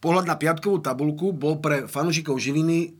pohľad 0.00 0.24
na 0.24 0.40
piatkovú 0.40 0.80
tabulku 0.80 1.30
bol 1.36 1.60
pre 1.60 1.84
fanúšikov 1.84 2.40
Žiliny, 2.40 2.96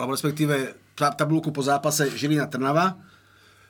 alebo 0.00 0.16
respektíve 0.16 0.80
tabulku 0.96 1.52
po 1.52 1.60
zápase 1.60 2.08
Žilina-Trnava, 2.10 2.96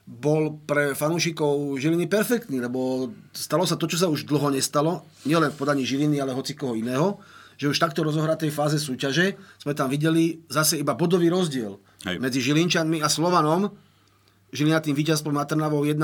bol 0.05 0.61
pre 0.69 0.93
fanúšikov 0.93 1.81
Žiliny 1.81 2.07
perfektný, 2.07 2.61
lebo 2.61 3.11
stalo 3.33 3.65
sa 3.65 3.75
to, 3.75 3.89
čo 3.89 3.99
sa 3.99 4.07
už 4.13 4.29
dlho 4.29 4.53
nestalo, 4.53 5.03
nielen 5.25 5.51
v 5.51 5.59
podaní 5.59 5.83
Žiliny, 5.83 6.21
ale 6.21 6.37
hoci 6.37 6.53
koho 6.55 6.77
iného, 6.77 7.19
že 7.57 7.71
už 7.71 7.81
takto 7.81 8.05
rozohratej 8.05 8.51
fáze 8.51 8.77
súťaže 8.77 9.39
sme 9.63 9.73
tam 9.73 9.89
videli 9.89 10.43
zase 10.51 10.83
iba 10.83 10.93
bodový 10.93 11.31
rozdiel 11.31 11.79
Hej. 12.05 12.17
medzi 12.21 12.43
Žilinčanmi 12.43 13.01
a 13.01 13.09
Slovanom, 13.09 13.71
Žilina 14.55 14.79
tým 14.79 14.95
víťazstvom 14.95 15.35
nad 15.35 15.51
Trnavou 15.51 15.83
1-0 15.83 15.99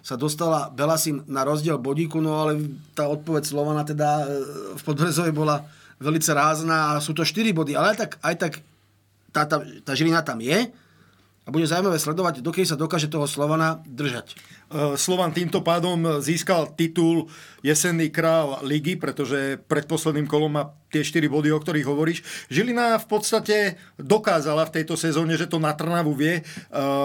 sa 0.00 0.16
dostala 0.16 0.72
Belasim 0.72 1.20
na 1.28 1.44
rozdiel 1.44 1.76
bodíku, 1.76 2.16
no 2.24 2.40
ale 2.40 2.64
tá 2.96 3.04
odpoveď 3.04 3.44
Slovana 3.44 3.84
teda 3.84 4.24
e, 4.24 4.26
v 4.72 4.82
Podbrezovej 4.82 5.36
bola 5.36 5.68
velice 6.00 6.32
rázna 6.32 6.96
a 6.96 7.04
sú 7.04 7.12
to 7.12 7.28
4 7.28 7.52
body, 7.52 7.76
ale 7.76 7.92
aj 7.92 7.96
tak, 8.00 8.10
aj 8.24 8.34
tak 8.40 8.52
tá, 9.36 9.44
tá, 9.44 9.56
tá 9.84 9.92
Žilina 9.92 10.24
tam 10.24 10.40
je 10.40 10.72
a 11.44 11.48
bude 11.52 11.68
zaujímavé 11.68 12.00
sledovať, 12.00 12.40
dokedy 12.40 12.64
sa 12.64 12.80
dokáže 12.80 13.12
toho 13.12 13.28
Slovana 13.28 13.84
držať. 13.84 14.32
E, 14.68 15.00
Slovan 15.00 15.32
týmto 15.32 15.64
pádom 15.64 16.20
získal 16.20 16.76
titul 16.76 17.24
jesenný 17.64 18.12
král 18.12 18.60
ligy, 18.62 19.00
pretože 19.00 19.58
pred 19.66 19.88
posledným 19.88 20.28
kolom 20.28 20.52
má 20.52 20.76
tie 20.88 21.04
4 21.04 21.28
body, 21.28 21.52
o 21.52 21.60
ktorých 21.60 21.84
hovoríš. 21.84 22.18
Žilina 22.48 22.96
v 22.96 23.06
podstate 23.08 23.76
dokázala 24.00 24.64
v 24.64 24.80
tejto 24.80 24.96
sezóne, 24.96 25.36
že 25.36 25.44
to 25.44 25.60
na 25.60 25.76
Trnavu 25.76 26.16
vie. 26.16 26.40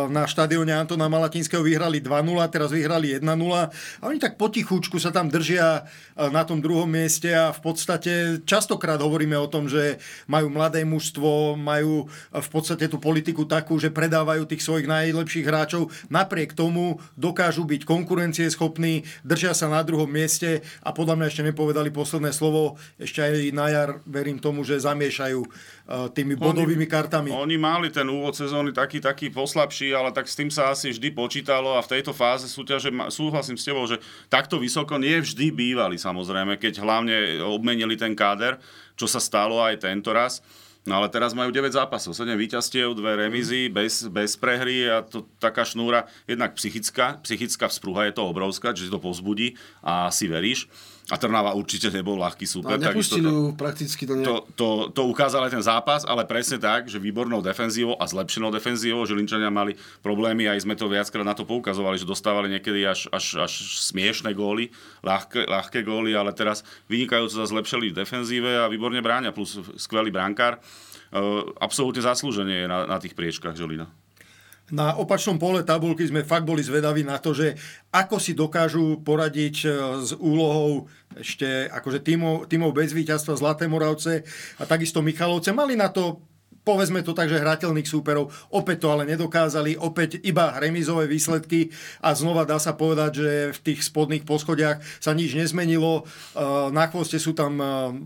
Na 0.07 0.23
štadióne 0.23 0.71
Antona 0.71 1.11
Malatinského 1.11 1.59
vyhrali 1.59 1.99
2-0, 1.99 2.39
teraz 2.47 2.71
vyhrali 2.71 3.19
1-0 3.19 3.27
a 3.59 4.03
oni 4.07 4.23
tak 4.23 4.39
potichučku 4.39 5.03
sa 5.03 5.11
tam 5.11 5.27
držia 5.27 5.83
na 6.15 6.47
tom 6.47 6.63
druhom 6.63 6.87
mieste 6.87 7.35
a 7.35 7.51
v 7.51 7.59
podstate 7.59 8.39
častokrát 8.47 9.03
hovoríme 9.03 9.35
o 9.35 9.51
tom, 9.51 9.67
že 9.67 9.99
majú 10.31 10.47
mladé 10.47 10.87
mužstvo, 10.87 11.59
majú 11.59 12.07
v 12.31 12.49
podstate 12.55 12.87
tú 12.87 13.03
politiku 13.03 13.43
takú, 13.43 13.75
že 13.83 13.91
predávajú 13.91 14.47
tých 14.47 14.63
svojich 14.63 14.87
najlepších 14.87 15.43
hráčov. 15.43 15.91
Napriek 16.07 16.55
tomu 16.55 17.03
dokážu 17.19 17.52
byť 17.61 17.85
konkurencieschopní, 17.85 19.05
držia 19.21 19.53
sa 19.53 19.69
na 19.69 19.85
druhom 19.85 20.09
mieste 20.09 20.65
a 20.81 20.89
podľa 20.89 21.21
mňa 21.21 21.29
ešte 21.29 21.45
nepovedali 21.45 21.93
posledné 21.93 22.33
slovo, 22.33 22.81
ešte 22.97 23.21
aj 23.21 23.33
na 23.53 23.69
jar 23.69 23.89
verím 24.09 24.41
tomu, 24.41 24.65
že 24.65 24.81
zamiešajú 24.81 25.39
e, 25.45 25.49
tými 26.17 26.33
bodovými 26.33 26.89
oni, 26.89 26.91
kartami. 26.91 27.29
Oni 27.29 27.57
mali 27.61 27.93
ten 27.93 28.09
úvod 28.09 28.33
sezóny 28.33 28.73
taký, 28.73 28.97
taký 28.97 29.29
poslabší, 29.29 29.93
ale 29.93 30.09
tak 30.09 30.25
s 30.25 30.33
tým 30.33 30.49
sa 30.49 30.73
asi 30.73 30.89
vždy 30.89 31.13
počítalo 31.13 31.77
a 31.77 31.85
v 31.85 32.01
tejto 32.01 32.17
fáze 32.17 32.49
súťaže 32.49 32.89
súhlasím 33.13 33.61
s 33.61 33.69
tebou, 33.69 33.85
že 33.85 34.01
takto 34.33 34.57
vysoko 34.57 34.97
nie 34.97 35.21
vždy 35.21 35.53
bývali 35.53 36.01
samozrejme, 36.01 36.57
keď 36.57 36.81
hlavne 36.81 37.45
obmenili 37.45 37.93
ten 37.93 38.17
káder, 38.17 38.57
čo 38.97 39.05
sa 39.05 39.21
stalo 39.21 39.61
aj 39.61 39.85
tento 39.85 40.09
raz 40.09 40.41
No 40.83 40.99
ale 40.99 41.07
teraz 41.07 41.31
majú 41.31 41.47
9 41.47 41.71
zápasov, 41.71 42.11
7 42.11 42.35
víťazstiev, 42.35 42.91
2 42.91 43.23
remízy, 43.23 43.71
bez, 43.71 44.03
bez 44.11 44.35
prehry 44.35 44.91
a 44.91 44.99
to 44.99 45.23
taká 45.39 45.63
šnúra, 45.63 46.11
jednak 46.27 46.59
psychická, 46.59 47.23
psychická 47.23 47.71
vzprúha 47.71 48.11
je 48.11 48.19
to 48.19 48.27
obrovská, 48.27 48.75
že 48.75 48.87
si 48.87 48.91
to 48.91 48.99
povzbudí 48.99 49.55
a 49.79 50.11
si 50.11 50.27
veríš. 50.27 50.67
A 51.11 51.19
Trnava 51.19 51.51
určite 51.51 51.91
nebol 51.91 52.15
ľahký 52.15 52.47
super. 52.47 52.79
No, 52.79 52.87
nepustili 52.87 53.27
ju 53.27 53.51
prakticky 53.59 54.07
to, 54.07 54.15
ne... 54.15 54.23
to, 54.23 54.47
to, 54.55 54.67
to 54.95 55.03
ukázal 55.03 55.43
aj 55.43 55.51
ten 55.51 55.59
zápas, 55.59 56.07
ale 56.07 56.23
presne 56.23 56.55
tak, 56.55 56.87
že 56.87 56.95
výbornou 56.95 57.43
defenzívou 57.43 57.99
a 57.99 58.07
zlepšenou 58.07 58.55
defenzívou, 58.55 59.03
že 59.03 59.11
Linčania 59.11 59.51
mali 59.51 59.75
problémy, 59.99 60.47
aj 60.47 60.63
sme 60.63 60.79
to 60.79 60.87
viackrát 60.87 61.27
na 61.27 61.35
to 61.35 61.43
poukazovali, 61.43 61.99
že 61.99 62.07
dostávali 62.07 62.47
niekedy 62.55 62.87
až, 62.87 63.11
až, 63.11 63.43
až 63.43 63.51
smiešné 63.83 64.31
góly, 64.31 64.71
ľahké, 65.03 65.43
ľahké 65.43 65.83
góly, 65.83 66.15
ale 66.15 66.31
teraz 66.31 66.63
vynikajúco 66.87 67.35
sa 67.35 67.51
zlepšili 67.51 67.91
v 67.91 67.99
defenzíve 67.99 68.63
a 68.63 68.71
výborne 68.71 69.03
bráňa, 69.03 69.35
plus 69.35 69.59
skvelý 69.75 70.07
brankár. 70.07 70.63
Uh, 71.13 71.45
absolútne 71.61 72.01
zaslúženie 72.01 72.65
je 72.65 72.67
na, 72.67 72.89
na 72.89 72.97
tých 72.97 73.13
priečkách 73.13 73.53
Žolina 73.53 73.85
na 74.71 74.95
opačnom 74.95 75.35
pole 75.35 75.61
tabulky 75.61 76.07
sme 76.07 76.23
fakt 76.23 76.47
boli 76.47 76.63
zvedaví 76.63 77.03
na 77.03 77.21
to, 77.21 77.35
že 77.35 77.53
ako 77.91 78.15
si 78.17 78.31
dokážu 78.31 79.03
poradiť 79.05 79.55
e, 79.61 79.67
s 80.01 80.15
úlohou 80.15 80.89
ešte 81.13 81.67
akože 81.67 81.99
tímov, 82.01 82.47
tímov 82.49 82.73
bez 82.73 82.89
víťazstva 82.95 83.37
Zlaté 83.37 83.69
Moravce 83.69 84.25
a 84.57 84.63
takisto 84.63 85.03
Michalovce. 85.03 85.53
Mali 85.53 85.77
na 85.77 85.93
to 85.93 86.23
povedzme 86.63 87.03
to 87.03 87.11
tak, 87.11 87.27
že 87.27 87.43
hrateľných 87.43 87.87
súperov. 87.87 88.31
Opäť 88.49 88.87
to 88.87 88.91
ale 88.95 89.03
nedokázali, 89.07 89.75
opäť 89.75 90.19
iba 90.23 90.55
remizové 90.57 91.05
výsledky 91.05 91.69
a 91.99 92.15
znova 92.15 92.47
dá 92.47 92.57
sa 92.57 92.73
povedať, 92.73 93.11
že 93.19 93.31
v 93.51 93.59
tých 93.71 93.79
spodných 93.83 94.23
poschodiach 94.23 94.79
sa 95.03 95.11
nič 95.11 95.35
nezmenilo. 95.35 96.01
E, 96.01 96.41
na 96.71 96.87
chvoste 96.87 97.19
sú 97.19 97.35
tam 97.35 97.59
e, 97.59 97.65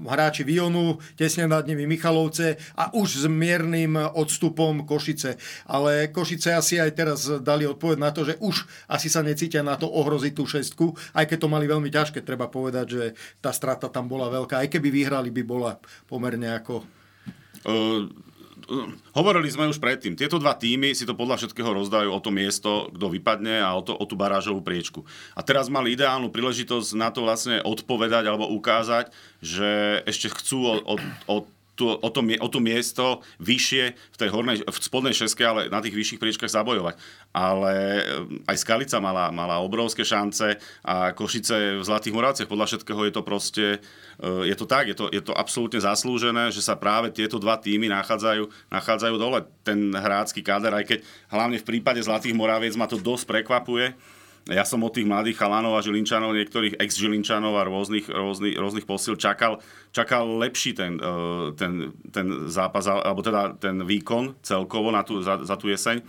hráči 0.09 0.41
Vionu, 0.41 0.97
tesne 1.13 1.45
nad 1.45 1.69
nimi 1.69 1.85
Michalovce 1.85 2.57
a 2.73 2.89
už 2.97 3.07
s 3.21 3.25
miernym 3.29 3.95
odstupom 4.17 4.83
Košice. 4.83 5.37
Ale 5.69 6.09
Košice 6.09 6.57
asi 6.57 6.81
aj 6.81 6.91
teraz 6.97 7.29
dali 7.45 7.69
odpoveď 7.69 7.97
na 8.01 8.09
to, 8.09 8.25
že 8.25 8.41
už 8.41 8.65
asi 8.89 9.07
sa 9.07 9.21
necítia 9.21 9.61
na 9.61 9.77
to 9.77 9.85
ohroziť 9.85 10.33
tú 10.33 10.49
šestku, 10.49 10.85
aj 11.13 11.29
keď 11.29 11.37
to 11.45 11.53
mali 11.53 11.69
veľmi 11.69 11.93
ťažké, 11.93 12.25
treba 12.25 12.49
povedať, 12.49 12.85
že 12.89 13.03
tá 13.37 13.53
strata 13.53 13.87
tam 13.93 14.09
bola 14.09 14.33
veľká. 14.33 14.65
Aj 14.65 14.69
keby 14.69 14.89
vyhrali, 14.89 15.29
by 15.29 15.43
bola 15.45 15.77
pomerne 16.09 16.57
ako... 16.57 16.81
Uh 17.67 18.27
hovorili 19.15 19.47
sme 19.47 19.71
už 19.71 19.79
predtým, 19.79 20.19
tieto 20.19 20.38
dva 20.38 20.53
týmy 20.53 20.91
si 20.91 21.07
to 21.07 21.15
podľa 21.15 21.39
všetkého 21.41 21.71
rozdajú 21.71 22.09
o 22.12 22.19
to 22.19 22.29
miesto, 22.29 22.91
kto 22.93 23.07
vypadne 23.09 23.63
a 23.63 23.74
o, 23.74 23.81
to, 23.81 23.95
o 23.95 24.05
tú 24.05 24.19
barážovú 24.19 24.59
priečku. 24.62 25.07
A 25.33 25.41
teraz 25.41 25.71
mali 25.71 25.95
ideálnu 25.95 26.29
príležitosť 26.29 26.89
na 27.00 27.09
to 27.09 27.24
vlastne 27.25 27.63
odpovedať 27.63 28.27
alebo 28.27 28.51
ukázať, 28.51 29.12
že 29.39 30.03
ešte 30.05 30.31
chcú 30.36 30.59
od, 30.77 30.79
od, 30.86 31.01
od 31.27 31.43
tú, 31.77 31.93
o, 31.93 32.10
to, 32.10 32.25
o 32.25 32.48
to 32.50 32.57
miesto 32.57 33.22
vyššie 33.38 33.93
v 33.93 34.17
tej 34.17 34.29
hornej, 34.34 34.65
v 34.65 34.77
spodnej 34.81 35.13
šeske, 35.13 35.46
ale 35.46 35.69
na 35.69 35.77
tých 35.77 35.93
vyšších 35.93 36.17
priečkách 36.17 36.50
zabojovať. 36.50 36.98
Ale 37.38 37.74
eh, 38.01 38.50
aj 38.50 38.57
Skalica 38.57 38.98
mala, 38.98 39.29
mala 39.29 39.62
obrovské 39.62 40.01
šance 40.01 40.57
a 40.81 41.13
Košice 41.13 41.77
v 41.77 41.84
Zlatých 41.86 42.17
Moravciach, 42.17 42.50
podľa 42.50 42.74
všetkého 42.74 43.01
je 43.05 43.13
to 43.13 43.22
proste, 43.22 43.65
eh, 43.77 44.43
je 44.50 44.55
to 44.57 44.65
tak, 44.65 44.89
je 44.89 44.98
to, 44.98 45.05
je 45.13 45.22
to 45.22 45.38
absolútne 45.38 45.77
zaslúžené, 45.77 46.50
že 46.50 46.65
sa 46.65 46.74
práve 46.74 47.13
tieto 47.13 47.38
dva 47.38 47.62
týmy 47.62 47.86
nachádzajú, 47.93 48.74
nachádzajú 48.74 49.15
dole. 49.22 49.46
Ten 49.62 49.93
hrácky 49.93 50.41
káder, 50.41 50.74
aj 50.74 50.86
keď 50.89 51.00
hlavne 51.29 51.62
v 51.62 51.67
prípade 51.69 52.01
Zlatých 52.01 52.34
Moraviec 52.34 52.74
ma 52.74 52.89
to 52.89 52.98
dosť 52.98 53.29
prekvapuje, 53.29 53.93
ja 54.47 54.63
som 54.63 54.79
od 54.83 54.95
tých 54.95 55.07
mladých 55.07 55.39
chalanov 55.39 55.75
a 55.75 55.83
žilinčanov, 55.83 56.31
niektorých 56.31 56.79
ex-žilinčanov 56.79 57.53
a 57.59 57.67
rôznych, 57.67 58.07
rôznych, 58.07 58.55
rôznych 58.55 58.87
posil 58.87 59.19
čakal, 59.19 59.59
čakal 59.91 60.39
lepší 60.39 60.71
ten, 60.71 60.95
e, 60.99 61.13
ten, 61.59 61.91
ten 62.11 62.47
zápas, 62.47 62.87
alebo 62.87 63.19
teda 63.19 63.59
ten 63.59 63.83
výkon 63.83 64.39
celkovo 64.39 64.91
na 64.91 65.03
tú, 65.03 65.19
za, 65.19 65.43
za 65.43 65.59
tú 65.59 65.67
jeseň. 65.67 65.99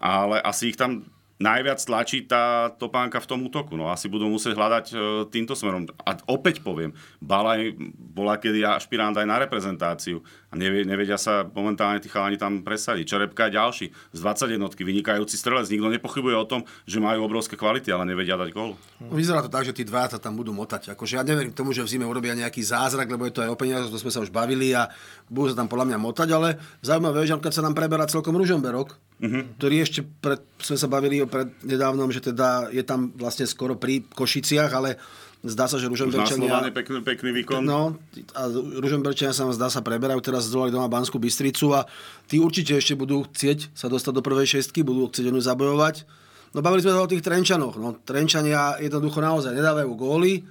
Ale 0.00 0.40
asi 0.40 0.72
ich 0.72 0.80
tam 0.80 1.04
najviac 1.40 1.80
tlačí 1.80 2.28
tá 2.28 2.68
topánka 2.76 3.16
v 3.18 3.26
tom 3.26 3.40
útoku. 3.48 3.72
No 3.74 3.88
asi 3.88 4.12
budú 4.12 4.28
musieť 4.28 4.54
hľadať 4.54 4.86
e, 4.92 4.94
týmto 5.32 5.56
smerom. 5.56 5.88
A 6.04 6.20
opäť 6.28 6.60
poviem, 6.60 6.92
Balaj 7.18 7.74
bola 7.96 8.36
kedy 8.36 8.60
ašpirant 8.60 9.16
aj 9.16 9.24
na 9.24 9.40
reprezentáciu 9.40 10.20
a 10.52 10.54
nevie, 10.54 10.84
nevedia 10.84 11.16
sa 11.16 11.48
momentálne 11.48 11.98
tí 12.04 12.12
chalani 12.12 12.36
tam 12.36 12.60
presadiť. 12.60 13.08
Čerepka 13.08 13.48
je 13.48 13.56
ďalší 13.56 13.86
z 13.88 14.18
20 14.20 14.56
jednotky, 14.60 14.84
vynikajúci 14.84 15.40
strelec. 15.40 15.72
Nikto 15.72 15.88
nepochybuje 15.88 16.36
o 16.36 16.44
tom, 16.44 16.60
že 16.84 17.00
majú 17.00 17.24
obrovské 17.24 17.56
kvality, 17.56 17.88
ale 17.88 18.04
nevedia 18.04 18.36
dať 18.36 18.52
gól. 18.52 18.76
Vyzerá 19.08 19.40
to 19.40 19.48
tak, 19.48 19.64
že 19.64 19.72
tí 19.72 19.88
dva 19.88 20.12
tam 20.12 20.36
budú 20.36 20.52
motať. 20.52 20.92
Akože 20.92 21.16
ja 21.16 21.24
neverím 21.24 21.56
tomu, 21.56 21.72
že 21.72 21.80
v 21.80 21.88
zime 21.88 22.04
urobia 22.04 22.36
nejaký 22.36 22.60
zázrak, 22.60 23.08
lebo 23.08 23.24
je 23.24 23.32
to 23.32 23.40
aj 23.40 23.50
o 23.52 23.56
peniaze, 23.56 23.88
to 23.88 23.96
sme 23.96 24.12
sa 24.12 24.20
už 24.20 24.28
bavili 24.28 24.76
a 24.76 24.92
budú 25.32 25.56
sa 25.56 25.64
tam 25.64 25.72
podľa 25.72 25.88
mňa 25.88 25.98
motať, 26.04 26.28
ale 26.36 26.60
zaujímavé, 26.84 27.24
že 27.24 27.40
keď 27.40 27.52
sa 27.56 27.64
nám 27.64 27.72
preberá 27.72 28.04
celkom 28.04 28.36
Ružomberok, 28.36 29.09
uh-huh. 29.20 29.42
ktorý 29.60 29.76
ešte 29.84 30.00
pred, 30.02 30.40
sme 30.58 30.76
sa 30.80 30.88
bavili 30.88 31.22
pred 31.28 31.52
nedávnom, 31.62 32.08
že 32.08 32.24
teda 32.32 32.72
je 32.72 32.82
tam 32.82 33.12
vlastne 33.14 33.44
skoro 33.44 33.76
pri 33.76 34.02
Košiciach, 34.08 34.72
ale 34.72 34.96
Zdá 35.40 35.64
sa, 35.64 35.80
že 35.80 35.88
Ružomberčania... 35.88 36.68
pekný, 36.68 37.00
pekný 37.00 37.32
výkon. 37.40 37.64
No, 37.64 37.96
a 38.36 38.42
Ružomberčania 38.52 39.32
sa 39.32 39.48
zdá 39.48 39.72
sa 39.72 39.80
preberajú, 39.80 40.20
teraz 40.20 40.52
zdolali 40.52 40.68
doma 40.68 40.84
Banskú 40.84 41.16
Bystricu 41.16 41.72
a 41.72 41.88
tí 42.28 42.36
určite 42.36 42.76
ešte 42.76 42.92
budú 42.92 43.24
chcieť 43.24 43.72
sa 43.72 43.88
dostať 43.88 44.20
do 44.20 44.20
prvej 44.20 44.60
šestky, 44.60 44.84
budú 44.84 45.08
chcieť 45.08 45.32
onu 45.32 45.40
zabojovať. 45.40 46.04
No 46.52 46.60
bavili 46.60 46.84
sme 46.84 46.92
sa 46.92 47.00
o 47.00 47.08
tých 47.08 47.24
Trenčanoch. 47.24 47.80
No, 47.80 47.96
Trenčania 48.04 48.76
jednoducho 48.84 49.24
naozaj 49.24 49.56
nedávajú 49.56 49.88
góly. 49.96 50.44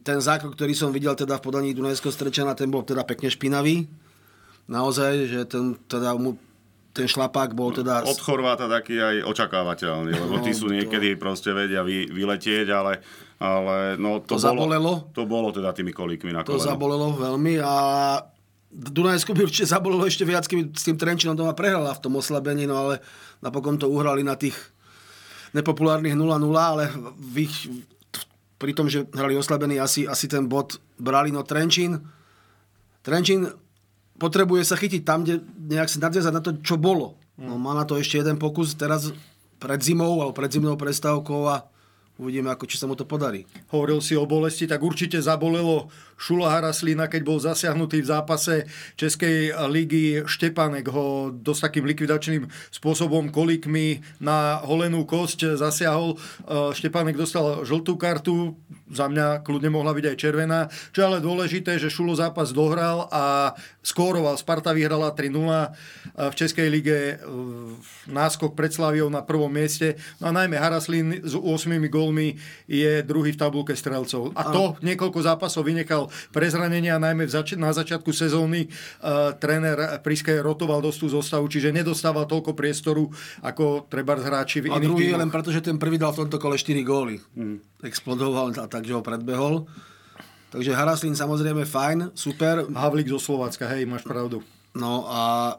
Ten 0.00 0.24
zákrok, 0.24 0.56
ktorý 0.56 0.72
som 0.72 0.88
videl 0.88 1.12
teda 1.12 1.36
v 1.36 1.44
podaní 1.44 1.76
Dunajského 1.76 2.08
Strečana, 2.08 2.56
ten 2.56 2.72
bol 2.72 2.80
teda 2.80 3.04
pekne 3.04 3.28
špinavý. 3.28 3.84
Naozaj, 4.72 5.12
že 5.28 5.40
ten, 5.44 5.76
teda 5.84 6.16
mu 6.16 6.40
ten 6.94 7.10
šlapák 7.10 7.50
bol 7.58 7.74
teda... 7.74 8.06
Od 8.06 8.20
Chorváta 8.22 8.70
taký 8.70 9.02
aj 9.02 9.26
očakávateľný, 9.26 10.14
lebo 10.14 10.38
tí 10.38 10.54
sú 10.54 10.70
niekedy 10.70 11.18
to... 11.18 11.20
proste 11.20 11.50
vedia 11.50 11.82
vy, 11.82 12.06
vyletieť, 12.06 12.70
ale 12.70 13.02
ale 13.42 13.98
no, 13.98 14.22
to, 14.22 14.38
to 14.38 14.40
bolo, 14.40 14.46
zabolelo. 14.46 14.92
To 15.10 15.22
bolo 15.26 15.48
teda 15.50 15.74
tými 15.74 15.90
kolíkmi 15.90 16.30
na 16.30 16.46
To 16.46 16.54
koleno. 16.54 16.64
zabolelo 16.64 17.08
veľmi 17.18 17.58
a 17.60 17.74
Dunajsku 18.74 19.34
by 19.34 19.44
určite 19.44 19.68
zabolelo 19.68 20.06
ešte 20.06 20.22
viac, 20.22 20.46
keby 20.46 20.70
s 20.70 20.86
tým 20.86 20.96
Trenčinom 20.96 21.34
doma 21.34 21.52
prehrala 21.52 21.92
v 21.92 22.02
tom 22.02 22.14
oslabení, 22.14 22.64
no 22.64 22.78
ale 22.78 23.02
napokon 23.42 23.74
to 23.76 23.90
uhrali 23.90 24.22
na 24.22 24.38
tých 24.38 24.54
nepopulárnych 25.54 26.14
0-0, 26.14 26.30
ale 26.54 26.90
v 27.18 27.46
ich, 27.46 27.54
pri 28.58 28.72
tom, 28.74 28.86
že 28.86 29.06
hrali 29.14 29.34
oslabení, 29.38 29.78
asi, 29.78 30.06
asi 30.06 30.26
ten 30.30 30.46
bod 30.46 30.78
brali, 30.98 31.34
no 31.34 31.42
Trenčín 31.42 32.02
Trenčín 33.04 33.44
potrebuje 34.18 34.62
sa 34.66 34.78
chytiť 34.78 35.02
tam, 35.02 35.22
kde 35.26 35.42
nejak 35.70 35.90
si 35.90 35.98
nadviazať 35.98 36.32
na 36.34 36.42
to, 36.42 36.56
čo 36.62 36.78
bolo. 36.78 37.18
No, 37.34 37.58
má 37.58 37.74
na 37.74 37.82
to 37.82 37.98
ešte 37.98 38.22
jeden 38.22 38.38
pokus 38.38 38.78
teraz 38.78 39.10
pred 39.58 39.80
zimou 39.82 40.22
alebo 40.22 40.36
pred 40.36 40.50
zimnou 40.50 40.78
prestávkou 40.78 41.40
a 41.50 41.66
Uvidíme, 42.14 42.46
ako 42.46 42.70
či 42.70 42.78
sa 42.78 42.86
mu 42.86 42.94
to 42.94 43.02
podarí. 43.02 43.42
Hovoril 43.74 43.98
si 43.98 44.14
o 44.14 44.22
bolesti, 44.22 44.70
tak 44.70 44.86
určite 44.86 45.18
zabolelo 45.18 45.90
Šula 46.14 46.46
Haraslína, 46.46 47.10
keď 47.10 47.22
bol 47.26 47.42
zasiahnutý 47.42 48.06
v 48.06 48.10
zápase 48.14 48.70
Českej 48.94 49.50
ligy. 49.66 50.22
Štepanek 50.22 50.94
ho 50.94 51.34
dosť 51.34 51.60
takým 51.66 51.90
likvidačným 51.90 52.46
spôsobom 52.70 53.34
kolikmi 53.34 54.06
na 54.22 54.62
holenú 54.62 55.02
kosť 55.10 55.58
zasiahol. 55.58 56.14
E, 56.14 56.16
Štepanek 56.70 57.18
dostal 57.18 57.66
žltú 57.66 57.98
kartu, 57.98 58.54
za 58.90 59.08
mňa 59.08 59.40
kľudne 59.40 59.72
mohla 59.72 59.96
byť 59.96 60.04
aj 60.12 60.16
červená. 60.20 60.60
Čo 60.92 60.98
je 61.00 61.08
ale 61.08 61.18
dôležité, 61.24 61.80
že 61.80 61.88
Šulo 61.88 62.12
zápas 62.12 62.52
dohral 62.52 63.08
a 63.08 63.56
skóroval. 63.80 64.36
Sparta 64.36 64.76
vyhrala 64.76 65.12
3-0 65.16 65.32
e, 65.32 65.68
v 66.28 66.34
Českej 66.36 66.68
lige 66.68 66.96
e, 66.96 67.14
náskok 68.12 68.52
pred 68.52 68.72
Slaviou 68.72 69.08
na 69.08 69.24
prvom 69.24 69.48
mieste. 69.48 69.96
No 70.20 70.28
a 70.28 70.36
najmä 70.36 70.60
Haraslín 70.60 71.24
s 71.24 71.32
8 71.32 71.72
gólmi 71.88 72.36
je 72.68 73.00
druhý 73.04 73.32
v 73.32 73.40
tabulke 73.40 73.72
strelcov. 73.72 74.36
A 74.36 74.52
to 74.52 74.76
niekoľko 74.84 75.20
zápasov 75.24 75.64
vynechal 75.64 76.12
pre 76.32 76.48
zranenia, 76.48 77.00
najmä 77.00 77.24
zač- 77.28 77.56
na 77.56 77.72
začiatku 77.72 78.12
sezóny 78.12 78.68
uh, 78.68 79.32
tréner 79.36 80.00
Priske 80.00 80.32
rotoval 80.40 80.84
dosť 80.84 80.98
tú 81.00 81.08
zostavu, 81.12 81.44
čiže 81.48 81.72
nedostával 81.72 82.28
toľko 82.28 82.56
priestoru 82.56 83.08
ako 83.40 83.88
treba 83.88 84.16
hráči 84.16 84.60
v 84.64 84.72
iných 84.72 84.80
A 84.80 84.88
druhý 84.88 85.06
je 85.12 85.20
len 85.20 85.30
preto, 85.32 85.50
že 85.52 85.64
ten 85.64 85.76
prvý 85.76 86.00
dal 86.00 86.12
v 86.12 86.26
tomto 86.26 86.36
kole 86.40 86.56
4 86.56 86.80
góly. 86.84 87.20
Mm. 87.36 87.60
Explodoval 87.84 88.56
a 88.56 88.66
takže 88.74 88.98
ho 88.98 89.06
predbehol. 89.06 89.70
Takže 90.50 90.74
Haraslín 90.74 91.14
samozrejme 91.14 91.62
fajn, 91.62 92.14
super. 92.14 92.66
Havlík 92.66 93.10
zo 93.10 93.22
Slovácka, 93.22 93.70
hej, 93.70 93.86
máš 93.86 94.02
pravdu. 94.02 94.42
No 94.74 95.06
a 95.06 95.54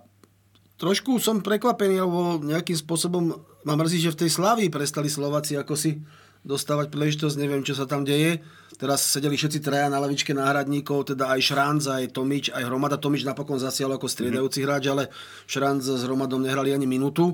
trošku 0.75 1.19
som 1.24 1.39
prekvapený, 1.39 2.03
lebo 2.03 2.39
nejakým 2.43 2.75
spôsobom 2.75 3.39
ma 3.63 3.74
mrzí, 3.75 4.03
že 4.03 4.13
v 4.15 4.19
tej 4.24 4.29
Slavii 4.36 4.67
prestali 4.72 5.07
Slováci 5.07 5.55
ako 5.55 5.75
si 5.75 6.00
dostávať 6.45 6.93
príležitosť, 6.93 7.36
neviem, 7.41 7.65
čo 7.65 7.74
sa 7.74 7.89
tam 7.89 8.05
deje. 8.05 8.39
Teraz 8.77 9.01
sedeli 9.01 9.34
všetci 9.34 9.65
traja 9.65 9.89
na 9.89 9.98
lavičke 9.98 10.29
náhradníkov, 10.36 11.15
teda 11.15 11.34
aj 11.34 11.39
Šranc, 11.41 11.81
aj 11.89 12.13
Tomič, 12.13 12.53
aj 12.53 12.63
Hromada. 12.69 13.01
Tomič 13.01 13.25
napokon 13.25 13.57
zasial 13.57 13.89
ako 13.98 14.05
striedajúci 14.05 14.62
mm-hmm. 14.62 14.75
hráč, 14.77 14.84
ale 14.91 15.03
Šranc 15.50 15.81
s 15.81 16.05
Hromadom 16.05 16.45
nehrali 16.45 16.69
ani 16.72 16.86
minútu. 16.86 17.34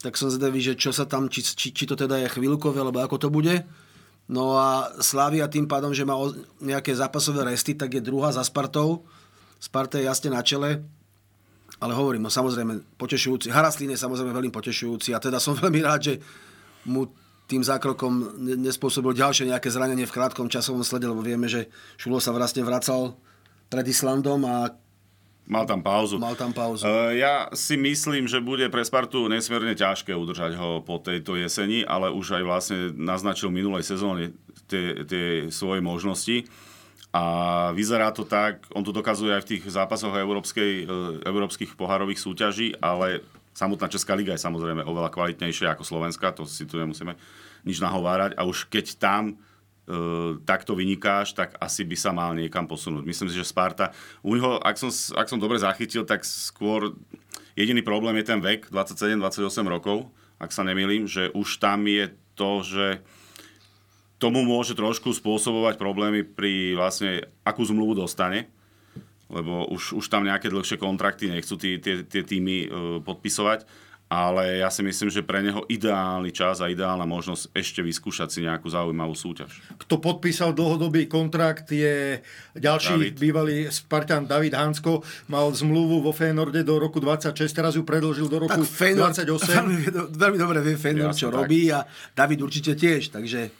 Tak 0.00 0.16
som 0.16 0.32
zvedavý, 0.32 0.62
že 0.62 0.78
čo 0.78 0.94
sa 0.94 1.04
tam, 1.04 1.28
či, 1.28 1.44
či, 1.44 1.74
či 1.74 1.84
to 1.84 1.98
teda 1.98 2.22
je 2.24 2.32
chvíľkové, 2.32 2.80
alebo 2.80 3.02
ako 3.02 3.16
to 3.18 3.28
bude. 3.28 3.66
No 4.28 4.60
a 4.60 4.92
Slavia 5.00 5.48
tým 5.48 5.64
pádom, 5.64 5.96
že 5.96 6.04
má 6.04 6.12
nejaké 6.60 6.92
zápasové 6.92 7.48
resty, 7.48 7.72
tak 7.72 7.96
je 7.96 8.04
druhá 8.04 8.28
za 8.28 8.44
Spartou. 8.44 9.08
Sparta 9.56 9.96
je 9.96 10.04
jasne 10.04 10.30
na 10.30 10.44
čele. 10.44 10.84
ale 11.78 11.94
hovorím, 11.94 12.26
no 12.26 12.30
samozrejme 12.30 12.98
potešujúci. 12.98 13.54
Haraslín 13.54 13.94
je 13.94 14.02
samozrejme 14.02 14.34
veľmi 14.34 14.50
potešujúci 14.50 15.14
a 15.14 15.22
teda 15.22 15.38
som 15.40 15.54
veľmi 15.62 15.80
rád, 15.80 16.00
že 16.12 16.14
mu 16.84 17.08
tým 17.48 17.64
zákrokom 17.64 18.36
nespôsobil 18.60 19.16
ďalšie 19.16 19.48
nejaké 19.48 19.72
zranenie 19.72 20.04
v 20.04 20.12
krátkom 20.12 20.52
časovom 20.52 20.84
slede, 20.84 21.08
lebo 21.08 21.24
vieme, 21.24 21.48
že 21.48 21.72
Šulo 21.96 22.20
sa 22.20 22.36
vlastne 22.36 22.60
vracal 22.60 23.16
pred 23.72 23.88
Islandom 23.88 24.44
a 24.44 24.76
Mal 25.48 25.64
tam 25.64 25.80
pauzu. 25.80 26.20
Mal 26.20 26.36
tam 26.36 26.52
pauzu. 26.52 26.84
Uh, 26.84 27.16
ja 27.16 27.48
si 27.56 27.80
myslím, 27.80 28.28
že 28.28 28.44
bude 28.44 28.68
pre 28.68 28.84
Spartu 28.84 29.32
nesmierne 29.32 29.72
ťažké 29.72 30.12
udržať 30.12 30.60
ho 30.60 30.84
po 30.84 31.00
tejto 31.00 31.40
jeseni, 31.40 31.88
ale 31.88 32.12
už 32.12 32.36
aj 32.36 32.44
vlastne 32.44 32.78
naznačil 32.92 33.48
minulej 33.48 33.80
sezóne 33.88 34.36
tie, 34.68 35.08
tie 35.08 35.48
svoje 35.48 35.80
možnosti. 35.80 36.44
A 37.16 37.24
vyzerá 37.72 38.12
to 38.12 38.28
tak, 38.28 38.68
on 38.76 38.84
to 38.84 38.92
dokazuje 38.92 39.32
aj 39.32 39.48
v 39.48 39.50
tých 39.56 39.64
zápasoch 39.72 40.12
európskej, 40.12 40.84
európskych 41.24 41.72
pohárových 41.72 42.20
súťaží, 42.20 42.76
ale 42.84 43.24
samotná 43.56 43.88
Česká 43.88 44.12
liga 44.12 44.36
je 44.36 44.44
samozrejme 44.44 44.84
oveľa 44.84 45.08
kvalitnejšia 45.16 45.72
ako 45.72 45.88
Slovenska, 45.88 46.36
to 46.36 46.44
si 46.44 46.68
tu 46.68 46.76
nemusíme 46.76 47.16
nič 47.64 47.80
nahovárať. 47.80 48.36
A 48.36 48.44
už 48.44 48.68
keď 48.68 49.00
tam 49.00 49.40
takto 50.44 50.76
vynikáš, 50.76 51.32
tak 51.32 51.56
asi 51.56 51.82
by 51.88 51.96
sa 51.96 52.12
mal 52.12 52.36
niekam 52.36 52.68
posunúť. 52.68 53.08
Myslím 53.08 53.28
si, 53.32 53.40
že 53.40 53.48
Sparta, 53.48 53.96
u 54.20 54.36
neho, 54.36 54.60
ak 54.60 54.76
som, 54.76 54.92
ak 54.92 55.26
som 55.32 55.40
dobre 55.40 55.56
zachytil, 55.56 56.04
tak 56.04 56.28
skôr 56.28 56.92
jediný 57.56 57.80
problém 57.80 58.20
je 58.20 58.28
ten 58.28 58.40
vek, 58.44 58.68
27-28 58.68 59.48
rokov, 59.64 60.12
ak 60.36 60.52
sa 60.52 60.62
nemýlim, 60.62 61.08
že 61.08 61.32
už 61.32 61.56
tam 61.56 61.88
je 61.88 62.12
to, 62.36 62.62
že 62.62 62.86
tomu 64.20 64.44
môže 64.44 64.76
trošku 64.76 65.14
spôsobovať 65.14 65.80
problémy 65.80 66.26
pri 66.26 66.76
vlastne, 66.76 67.24
akú 67.46 67.64
zmluvu 67.64 67.98
dostane, 68.04 68.50
lebo 69.32 69.66
už, 69.72 69.98
už 69.98 70.06
tam 70.10 70.26
nejaké 70.26 70.52
dlhšie 70.52 70.76
kontrakty 70.76 71.32
nechcú 71.32 71.54
tie, 71.56 71.80
tie, 71.80 72.04
tie 72.04 72.22
týmy 72.24 72.56
uh, 72.64 72.68
podpisovať 73.04 73.87
ale 74.08 74.64
ja 74.64 74.72
si 74.72 74.80
myslím, 74.80 75.12
že 75.12 75.20
pre 75.20 75.44
neho 75.44 75.68
ideálny 75.68 76.32
čas 76.32 76.64
a 76.64 76.72
ideálna 76.72 77.04
možnosť 77.04 77.52
ešte 77.52 77.84
vyskúšať 77.84 78.28
si 78.32 78.40
nejakú 78.40 78.64
zaujímavú 78.64 79.12
súťaž. 79.12 79.60
Kto 79.76 80.00
podpísal 80.00 80.56
dlhodobý 80.56 81.04
kontrakt 81.04 81.68
je 81.68 82.24
ďalší 82.56 83.12
David. 83.12 83.20
bývalý 83.20 83.56
Spartan 83.68 84.24
David 84.24 84.56
Hansko. 84.56 85.04
Mal 85.28 85.52
zmluvu 85.52 86.00
vo 86.00 86.16
Fénorde 86.16 86.64
do 86.64 86.80
roku 86.80 87.04
26, 87.04 87.36
teraz 87.52 87.76
ju 87.76 87.84
predlžil 87.84 88.32
do 88.32 88.48
roku 88.48 88.64
tak 88.64 88.64
Fénord, 88.64 89.12
28. 89.12 89.28
Veľmi, 89.60 89.78
veľmi 90.16 90.38
dobre 90.40 90.58
vie 90.64 90.80
Fénord, 90.80 91.12
čo 91.12 91.28
tak. 91.28 91.44
robí 91.44 91.68
a 91.68 91.84
David 92.16 92.40
určite 92.40 92.72
tiež, 92.72 93.12
takže 93.12 93.52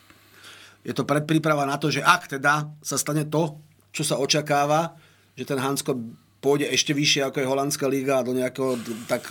je 0.81 0.93
to 0.97 1.05
predpríprava 1.05 1.69
na 1.69 1.77
to, 1.77 1.93
že 1.93 2.01
ak 2.01 2.41
teda 2.41 2.73
sa 2.81 2.97
stane 2.97 3.29
to, 3.29 3.61
čo 3.93 4.01
sa 4.01 4.17
očakáva, 4.17 4.97
že 5.37 5.45
ten 5.45 5.61
Hansko 5.61 5.93
pôjde 6.41 6.73
ešte 6.73 6.97
vyššie 6.97 7.29
ako 7.29 7.37
je 7.43 7.51
holandská 7.51 7.85
liga 7.85 8.23
a 8.23 8.27
do 8.27 8.33
nejakého 8.33 8.81
tak 9.11 9.29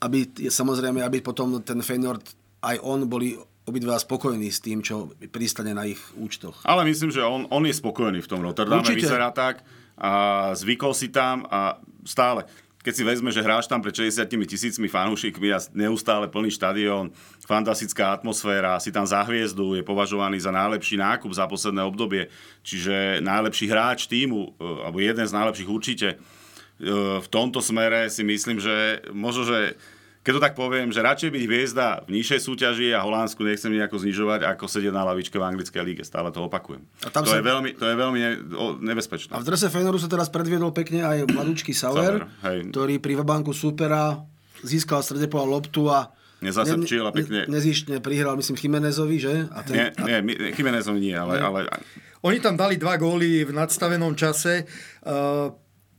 aby 0.00 0.28
samozrejme, 0.48 1.00
aby 1.00 1.24
potom 1.24 1.60
ten 1.64 1.80
Feyenoord 1.80 2.24
aj 2.64 2.76
on 2.84 3.08
boli 3.08 3.36
obidva 3.66 3.98
spokojní 3.98 4.48
s 4.48 4.62
tým, 4.62 4.78
čo 4.78 5.10
pristane 5.30 5.74
na 5.74 5.88
ich 5.88 5.98
účtoch. 6.14 6.62
Ale 6.62 6.86
myslím, 6.86 7.10
že 7.10 7.26
on, 7.26 7.50
on 7.50 7.66
je 7.66 7.74
spokojný 7.74 8.22
v 8.22 8.28
tom 8.30 8.40
Rotterdame, 8.44 8.86
Určite. 8.86 9.02
vyzerá 9.02 9.34
tak 9.34 9.66
a 9.98 10.52
zvykol 10.54 10.94
si 10.94 11.10
tam 11.10 11.48
a 11.50 11.80
stále 12.06 12.46
keď 12.86 12.94
si 12.94 13.02
vezme, 13.02 13.34
že 13.34 13.42
hráš 13.42 13.66
tam 13.66 13.82
pred 13.82 13.90
60 13.90 14.30
tisícmi 14.46 14.86
fanúšikmi 14.86 15.50
a 15.50 15.58
neustále 15.74 16.30
plný 16.30 16.54
štadión, 16.54 17.10
fantastická 17.42 18.14
atmosféra, 18.14 18.78
si 18.78 18.94
tam 18.94 19.02
za 19.02 19.26
hviezdu, 19.26 19.74
je 19.74 19.82
považovaný 19.82 20.38
za 20.38 20.54
najlepší 20.54 20.94
nákup 20.94 21.34
za 21.34 21.50
posledné 21.50 21.82
obdobie, 21.82 22.30
čiže 22.62 23.18
najlepší 23.26 23.66
hráč 23.66 24.06
týmu, 24.06 24.54
e, 24.54 24.86
alebo 24.86 25.02
jeden 25.02 25.26
z 25.26 25.34
najlepších 25.34 25.66
určite, 25.66 26.08
v 26.80 27.28
tomto 27.32 27.64
smere 27.64 28.12
si 28.12 28.20
myslím, 28.20 28.60
že 28.60 29.06
možno, 29.12 29.48
že 29.48 29.80
keď 30.26 30.32
to 30.36 30.42
tak 30.42 30.54
poviem, 30.58 30.90
že 30.90 31.06
radšej 31.06 31.30
byť 31.30 31.42
hviezda 31.46 31.88
v 32.02 32.18
nižšej 32.18 32.40
súťaži 32.42 32.90
a 32.90 33.06
Holandsku 33.06 33.46
nechcem 33.46 33.70
nejako 33.70 34.02
znižovať, 34.02 34.42
ako 34.42 34.66
sedieť 34.66 34.90
na 34.90 35.06
lavičke 35.06 35.38
v 35.38 35.46
anglickej 35.46 35.82
líge. 35.86 36.02
Stále 36.02 36.34
to 36.34 36.42
opakujem. 36.50 36.82
A 37.06 37.14
tam 37.14 37.22
to, 37.22 37.30
sa... 37.30 37.38
je 37.38 37.46
veľmi, 37.46 37.70
to 37.78 37.86
je 37.86 37.94
veľmi 37.94 38.18
ne, 38.18 38.32
o, 38.58 38.74
nebezpečné. 38.74 39.30
A 39.30 39.38
v 39.38 39.46
drese 39.46 39.70
Feyenoordu 39.70 40.02
sa 40.02 40.10
teraz 40.10 40.26
predviedol 40.26 40.74
pekne 40.74 41.06
aj 41.06 41.30
mladúčky 41.30 41.70
Sauer, 41.70 42.26
ktorý 42.42 42.98
pri 42.98 43.22
Vabanku 43.22 43.54
supera 43.54 44.18
získal 44.66 45.06
stredepola 45.06 45.46
loptu 45.46 45.86
a 45.94 46.10
Nezasepčil 46.36 47.00
a 47.00 47.14
pekne... 47.16 47.48
Ne, 47.48 47.56
nezištne 47.56 48.04
prihral, 48.04 48.36
myslím, 48.36 48.60
Chimenezovi, 48.60 49.16
že? 49.16 49.48
A 49.56 49.64
ten, 49.64 49.88
nie, 50.04 50.20
nie, 50.20 50.52
Chimenezovi 50.52 51.00
nie, 51.00 51.16
ale, 51.16 51.40
nie. 51.40 51.46
ale... 51.48 51.58
Oni 52.28 52.44
tam 52.44 52.60
dali 52.60 52.76
dva 52.76 53.00
góly 53.00 53.46
v 53.46 53.56
nadstavenom 53.56 54.12
čase. 54.12 54.68
Uh, 55.00 55.48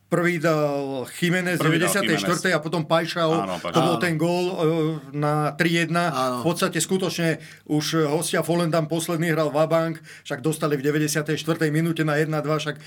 Prvý 0.08 0.40
dal 0.40 1.04
Jiménez 1.20 1.60
v 1.60 1.84
94. 1.84 2.16
a 2.56 2.64
potom 2.64 2.88
Pajšal. 2.88 3.28
Áno, 3.44 3.60
to 3.60 3.80
bol 3.84 4.00
ten 4.00 4.16
gól 4.16 4.46
e, 4.48 4.56
na 5.12 5.52
3-1. 5.52 5.92
Áno. 5.92 6.36
V 6.40 6.44
podstate 6.48 6.80
skutočne 6.80 7.44
už 7.68 8.08
hostia 8.08 8.40
Folendam 8.40 8.88
posledný 8.88 9.36
hral 9.36 9.52
Vabank, 9.52 10.00
však 10.24 10.40
dostali 10.40 10.80
v 10.80 10.88
94. 10.96 11.36
minúte 11.68 12.08
na 12.08 12.16
1-2, 12.16 12.40
však 12.40 12.76
e, 12.80 12.82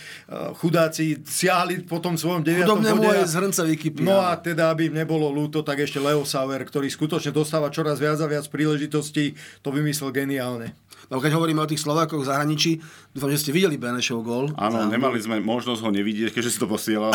chudáci 0.56 1.20
siahli 1.20 1.84
po 1.84 2.00
tom 2.00 2.16
svojom 2.16 2.40
9. 2.40 2.64
Chudobnému 2.64 3.04
aj 3.04 3.28
z 3.28 3.34
hrnca 3.36 3.62
vykypli. 3.68 4.00
No 4.00 4.24
a 4.24 4.40
teda, 4.40 4.72
aby 4.72 4.88
im 4.88 4.96
nebolo 4.96 5.28
ľúto, 5.28 5.60
tak 5.60 5.84
ešte 5.84 6.00
Leo 6.00 6.24
Sauer, 6.24 6.64
ktorý 6.64 6.88
skutočne 6.88 7.36
dostáva 7.36 7.68
čoraz 7.68 8.00
viac 8.00 8.16
a 8.16 8.26
viac 8.32 8.48
príležitostí, 8.48 9.36
to 9.60 9.68
vymyslel 9.68 10.08
geniálne. 10.08 10.72
No 11.10 11.18
keď 11.18 11.34
hovoríme 11.34 11.58
o 11.58 11.66
tých 11.66 11.82
Slovákoch 11.82 12.22
v 12.22 12.28
zahraničí, 12.30 12.78
dúfam, 13.10 13.34
že 13.34 13.42
ste 13.42 13.50
videli 13.50 13.74
Benešov 13.74 14.22
gól. 14.22 14.46
Áno, 14.54 14.86
nemali 14.86 15.18
sme 15.18 15.42
možnosť 15.42 15.82
ho 15.82 15.90
nevidieť, 15.90 16.30
keďže 16.30 16.54
si 16.54 16.58
to 16.62 16.70
posielal. 16.70 17.10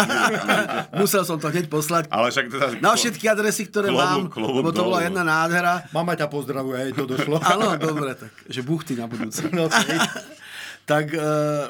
Musel 1.00 1.24
som 1.24 1.40
to 1.40 1.48
hneď 1.48 1.72
poslať. 1.72 2.12
Ale 2.12 2.28
však 2.28 2.46
teda... 2.52 2.68
Na 2.84 3.00
všetky 3.00 3.24
adresy, 3.32 3.72
ktoré 3.72 3.96
klobu, 3.96 4.04
mám, 4.04 4.22
klobu 4.28 4.60
lebo 4.60 4.70
to 4.76 4.84
bola 4.84 5.00
jedna 5.00 5.24
nádhera. 5.24 5.88
Mama 5.96 6.12
ťa 6.20 6.28
pozdravuje, 6.28 6.76
aj 6.76 6.92
to 6.92 7.08
došlo. 7.08 7.40
Áno, 7.40 7.72
dobre, 7.80 8.20
tak, 8.20 8.36
že 8.52 8.60
buchty 8.68 9.00
na 9.00 9.08
budúce. 9.08 9.48
No, 9.56 9.72
tak 10.86 11.10
uh, 11.18 11.66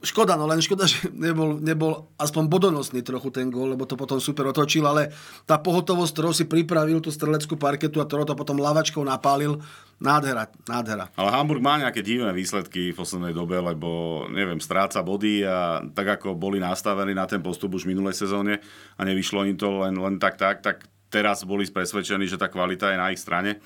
škoda, 0.00 0.36
no 0.36 0.48
len 0.48 0.60
škoda, 0.60 0.88
že 0.90 1.08
nebol, 1.12 1.60
nebol 1.60 2.12
aspoň 2.16 2.44
bodonosný 2.48 3.00
trochu 3.04 3.28
ten 3.32 3.48
gól, 3.48 3.76
lebo 3.76 3.88
to 3.88 3.96
potom 3.96 4.20
super 4.20 4.48
otočil, 4.48 4.84
ale 4.84 5.12
tá 5.44 5.60
pohotovosť, 5.60 6.12
ktorou 6.12 6.32
si 6.32 6.44
pripravil 6.48 7.00
tú 7.00 7.12
streleckú 7.12 7.56
parketu 7.56 8.00
a 8.00 8.08
ktorou 8.08 8.28
to 8.28 8.36
potom 8.36 8.60
lavačkou 8.60 9.04
napálil, 9.04 9.60
nádhera, 10.00 10.48
nádhera. 10.68 11.12
Ale 11.16 11.30
Hamburg 11.32 11.64
má 11.64 11.80
nejaké 11.80 12.04
divné 12.04 12.32
výsledky 12.32 12.92
v 12.92 12.98
poslednej 12.98 13.32
dobe, 13.36 13.60
lebo 13.60 14.24
neviem, 14.32 14.60
stráca 14.60 15.00
body 15.00 15.44
a 15.44 15.84
tak 15.92 16.20
ako 16.20 16.36
boli 16.36 16.60
nastavení 16.60 17.16
na 17.16 17.28
ten 17.28 17.40
postup 17.40 17.76
už 17.76 17.88
v 17.88 17.96
minulej 17.96 18.16
sezóne 18.16 18.60
a 18.96 19.00
nevyšlo 19.04 19.48
im 19.48 19.56
to 19.56 19.84
len, 19.84 19.96
len 19.96 20.16
tak, 20.20 20.40
tak, 20.40 20.60
tak 20.64 20.84
teraz 21.08 21.46
boli 21.46 21.62
presvedčení, 21.68 22.26
že 22.26 22.40
tá 22.40 22.50
kvalita 22.50 22.90
je 22.90 22.98
na 22.98 23.08
ich 23.14 23.22
strane. 23.22 23.62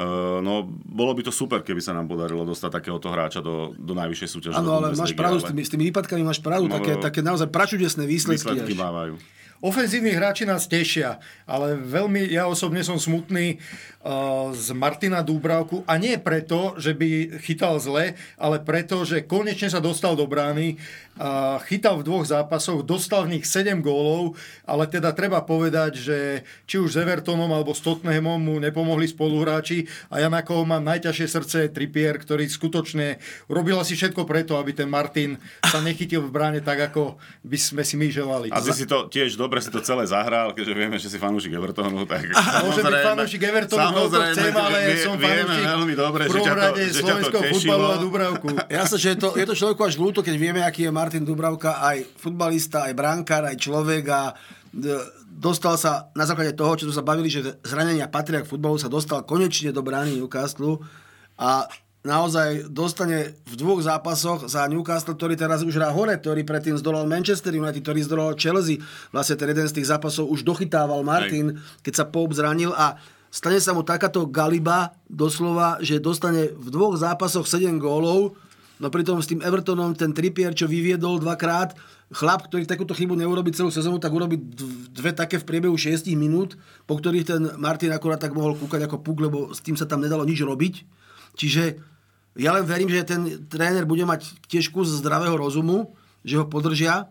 Uh, 0.00 0.40
no, 0.40 0.64
bolo 0.88 1.12
by 1.12 1.28
to 1.28 1.28
super, 1.28 1.60
keby 1.60 1.84
sa 1.84 1.92
nám 1.92 2.08
podarilo 2.08 2.40
dostať 2.48 2.80
takéhoto 2.80 3.12
hráča 3.12 3.44
do, 3.44 3.76
do 3.76 3.92
najvyššej 3.92 4.28
súťaže. 4.32 4.56
Áno, 4.56 4.80
ale 4.80 4.96
máš 4.96 5.12
pravdu, 5.12 5.44
ale... 5.44 5.44
s, 5.44 5.52
tými, 5.52 5.60
s 5.60 5.70
tými 5.76 5.84
výpadkami 5.92 6.24
máš 6.24 6.40
pravdu, 6.40 6.72
no, 6.72 6.80
také, 6.80 6.96
také 6.96 7.20
naozaj 7.20 7.52
pračudesné 7.52 8.08
výsledky. 8.08 8.48
Výsledky 8.48 8.72
až. 8.72 8.80
mávajú. 8.80 9.14
Ofenzívni 9.60 10.16
hráči 10.16 10.48
nás 10.48 10.64
tešia, 10.64 11.20
ale 11.44 11.76
veľmi, 11.76 12.32
ja 12.32 12.48
osobne 12.48 12.80
som 12.80 12.96
smutný 12.96 13.60
uh, 14.00 14.56
z 14.56 14.72
Martina 14.72 15.20
Dúbravku 15.20 15.84
a 15.84 16.00
nie 16.00 16.16
preto, 16.16 16.80
že 16.80 16.96
by 16.96 17.36
chytal 17.44 17.76
zle, 17.76 18.16
ale 18.40 18.56
preto, 18.64 19.04
že 19.04 19.28
konečne 19.28 19.68
sa 19.68 19.84
dostal 19.84 20.16
do 20.16 20.24
brány, 20.24 20.80
uh, 21.20 21.60
chytal 21.68 22.00
v 22.00 22.08
dvoch 22.08 22.24
zápasoch, 22.24 22.88
dostal 22.88 23.28
v 23.28 23.36
nich 23.36 23.44
7 23.44 23.84
gólov, 23.84 24.40
ale 24.64 24.88
teda 24.88 25.12
treba 25.12 25.44
povedať, 25.44 25.92
že 26.00 26.18
či 26.64 26.80
už 26.80 26.96
s 26.96 27.00
Evertonom 27.04 27.52
alebo 27.52 27.76
s 27.76 27.84
Tottenhamom 27.84 28.40
mu 28.40 28.56
nepomohli 28.64 29.12
spoluhráči 29.12 29.84
a 30.08 30.24
ja 30.24 30.32
na 30.32 30.40
koho 30.40 30.64
mám 30.64 30.88
najťažšie 30.88 31.26
srdce 31.28 31.58
Tripier, 31.68 32.16
ktorý 32.16 32.48
skutočne 32.48 33.20
robil 33.52 33.76
asi 33.76 33.92
všetko 33.92 34.24
preto, 34.24 34.56
aby 34.56 34.72
ten 34.72 34.88
Martin 34.88 35.36
sa 35.68 35.84
nechytil 35.84 36.24
v 36.24 36.32
bráne 36.32 36.64
tak, 36.64 36.80
ako 36.80 37.20
by 37.44 37.58
sme 37.60 37.84
si 37.84 38.00
my 38.00 38.08
želali. 38.08 38.48
A 38.48 38.64
si 38.64 38.88
to 38.88 39.04
tiež 39.04 39.36
dobre 39.36 39.49
si 39.58 39.74
to 39.74 39.82
celé 39.82 40.06
zahral, 40.06 40.54
keďže 40.54 40.74
vieme, 40.78 40.96
že 41.02 41.10
si 41.10 41.18
fanúšik 41.18 41.50
Evertonu. 41.50 42.06
Tak 42.06 42.30
Môžem 42.62 42.86
byť 42.86 43.02
fanúšik 43.02 43.42
Evertonu, 43.42 43.90
koľko 43.90 44.18
chcem, 44.30 44.54
ale 44.54 44.78
vie, 44.86 44.96
som 45.02 45.18
fanúšik 45.18 45.66
veľmi 45.66 45.94
dobre, 45.98 46.22
v 46.30 46.32
prvom 46.38 46.54
rade 46.54 46.82
slovenského 46.94 47.42
futbalu 47.50 47.86
a 47.90 47.96
Dubravku. 47.98 48.48
sa, 48.90 48.96
že 48.96 49.08
je 49.14 49.18
to, 49.18 49.28
je 49.34 49.46
to 49.50 49.54
človeku 49.58 49.82
až 49.82 49.94
ľúto, 49.98 50.22
keď 50.22 50.34
vieme, 50.38 50.62
aký 50.62 50.86
je 50.86 50.92
Martin 50.94 51.26
Dubravka, 51.26 51.82
aj 51.82 52.06
futbalista, 52.14 52.86
aj 52.86 52.94
brankár, 52.94 53.42
aj 53.50 53.58
človek 53.58 54.04
a 54.14 54.20
dostal 55.26 55.74
sa 55.74 56.14
na 56.14 56.28
základe 56.28 56.54
toho, 56.54 56.78
čo 56.78 56.86
tu 56.86 56.94
sa 56.94 57.02
bavili, 57.02 57.26
že 57.26 57.58
zranenia 57.66 58.06
patria 58.06 58.44
k 58.44 58.50
futbalu, 58.50 58.78
sa 58.78 58.92
dostal 58.92 59.26
konečne 59.26 59.74
do 59.74 59.82
brány 59.82 60.20
Newcastle 60.20 60.84
a 61.40 61.66
naozaj 62.00 62.72
dostane 62.72 63.36
v 63.44 63.54
dvoch 63.60 63.84
zápasoch 63.84 64.48
za 64.48 64.64
Newcastle, 64.68 65.12
ktorý 65.12 65.36
teraz 65.36 65.60
už 65.60 65.76
hrá 65.76 65.92
hore, 65.92 66.16
ktorý 66.16 66.44
predtým 66.48 66.80
zdolal 66.80 67.04
Manchester 67.04 67.52
United, 67.52 67.84
ktorý 67.84 68.00
zdolal 68.04 68.32
Chelsea. 68.40 68.80
Vlastne 69.12 69.36
ten 69.36 69.52
jeden 69.52 69.68
z 69.68 69.76
tých 69.80 69.90
zápasov 69.92 70.28
už 70.32 70.40
dochytával 70.42 71.04
Martin, 71.04 71.56
Hej. 71.56 71.84
keď 71.84 71.92
sa 71.92 72.08
Pope 72.08 72.32
zranil 72.32 72.72
a 72.72 72.96
stane 73.28 73.60
sa 73.60 73.76
mu 73.76 73.84
takáto 73.84 74.24
galiba 74.24 74.96
doslova, 75.06 75.76
že 75.84 76.00
dostane 76.00 76.56
v 76.56 76.68
dvoch 76.72 76.96
zápasoch 76.96 77.44
7 77.44 77.76
gólov 77.76 78.36
No 78.80 78.88
pritom 78.88 79.20
s 79.20 79.28
tým 79.28 79.44
Evertonom 79.44 79.92
ten 79.92 80.16
Trippier, 80.16 80.56
čo 80.56 80.64
vyviedol 80.64 81.20
dvakrát, 81.20 81.76
chlap, 82.16 82.48
ktorý 82.48 82.64
takúto 82.64 82.96
chybu 82.96 83.12
neurobi 83.12 83.52
celú 83.52 83.68
sezónu, 83.68 84.00
tak 84.00 84.08
urobí 84.08 84.40
dve 84.88 85.12
také 85.12 85.36
v 85.36 85.44
priebehu 85.44 85.76
6 85.76 86.08
minút, 86.16 86.56
po 86.88 86.96
ktorých 86.96 87.28
ten 87.28 87.42
Martin 87.60 87.92
akurát 87.92 88.16
tak 88.16 88.32
mohol 88.32 88.56
kúkať 88.56 88.88
ako 88.88 89.04
puk, 89.04 89.20
lebo 89.20 89.52
s 89.52 89.60
tým 89.60 89.76
sa 89.76 89.84
tam 89.84 90.00
nedalo 90.00 90.24
nič 90.24 90.40
robiť. 90.40 90.74
Čiže 91.40 91.80
ja 92.36 92.52
len 92.52 92.68
verím, 92.68 92.92
že 92.92 93.08
ten 93.08 93.48
tréner 93.48 93.88
bude 93.88 94.04
mať 94.04 94.28
tiež 94.44 94.68
kus 94.68 94.92
zdravého 95.00 95.40
rozumu, 95.40 95.96
že 96.20 96.36
ho 96.36 96.44
podržia 96.44 97.08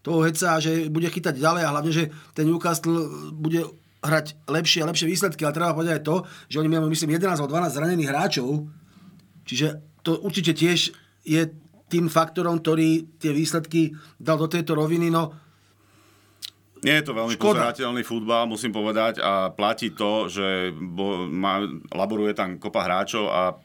toho 0.00 0.24
heca, 0.24 0.56
že 0.64 0.88
bude 0.88 1.12
chytať 1.12 1.36
ďalej 1.36 1.62
a 1.68 1.72
hlavne, 1.76 1.92
že 1.92 2.08
ten 2.32 2.48
Newcastle 2.48 3.04
bude 3.36 3.68
hrať 4.00 4.48
lepšie 4.48 4.80
a 4.80 4.88
lepšie 4.88 5.12
výsledky, 5.12 5.44
ale 5.44 5.52
treba 5.52 5.76
povedať 5.76 6.00
aj 6.00 6.04
to, 6.08 6.16
že 6.48 6.56
oni 6.56 6.72
majú, 6.72 6.88
myslím, 6.88 7.20
11 7.20 7.36
alebo 7.36 7.52
12 7.52 7.76
zranených 7.76 8.08
hráčov, 8.08 8.48
čiže 9.44 9.84
to 10.00 10.16
určite 10.24 10.56
tiež 10.56 10.96
je 11.28 11.42
tým 11.92 12.08
faktorom, 12.08 12.64
ktorý 12.64 13.20
tie 13.20 13.36
výsledky 13.36 13.92
dal 14.16 14.40
do 14.40 14.48
tejto 14.48 14.72
roviny. 14.72 15.12
No, 15.12 15.36
nie 16.80 16.96
je 17.00 17.04
to 17.04 17.12
veľmi 17.12 17.34
Škoda. 17.36 17.72
pozerateľný 17.72 18.02
futbal, 18.04 18.48
musím 18.48 18.72
povedať, 18.72 19.20
a 19.20 19.52
platí 19.52 19.92
to, 19.92 20.28
že 20.32 20.72
bo, 20.72 21.28
má, 21.28 21.60
laboruje 21.92 22.32
tam 22.32 22.56
kopa 22.56 22.84
hráčov 22.84 23.28
a 23.28 23.56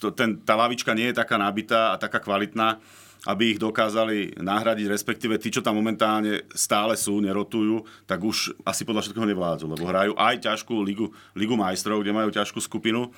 to, 0.00 0.12
ten, 0.12 0.40
tá 0.44 0.56
lavička 0.56 0.92
nie 0.92 1.12
je 1.12 1.20
taká 1.20 1.40
nabitá 1.40 1.92
a 1.92 2.00
taká 2.00 2.20
kvalitná, 2.20 2.80
aby 3.26 3.56
ich 3.56 3.60
dokázali 3.60 4.38
nahradiť, 4.38 4.86
respektíve 4.86 5.40
tí, 5.40 5.50
čo 5.50 5.64
tam 5.64 5.76
momentálne 5.80 6.46
stále 6.54 6.94
sú, 6.94 7.18
nerotujú, 7.18 7.82
tak 8.06 8.22
už 8.22 8.54
asi 8.62 8.86
podľa 8.86 9.02
všetkého 9.08 9.26
nevládzu, 9.26 9.66
lebo 9.66 9.88
hrajú 9.88 10.12
aj 10.14 10.46
ťažkú 10.46 10.74
ligu, 10.84 11.10
ligu 11.34 11.54
majstrov, 11.58 12.04
kde 12.04 12.14
majú 12.14 12.30
ťažkú 12.30 12.60
skupinu 12.62 13.10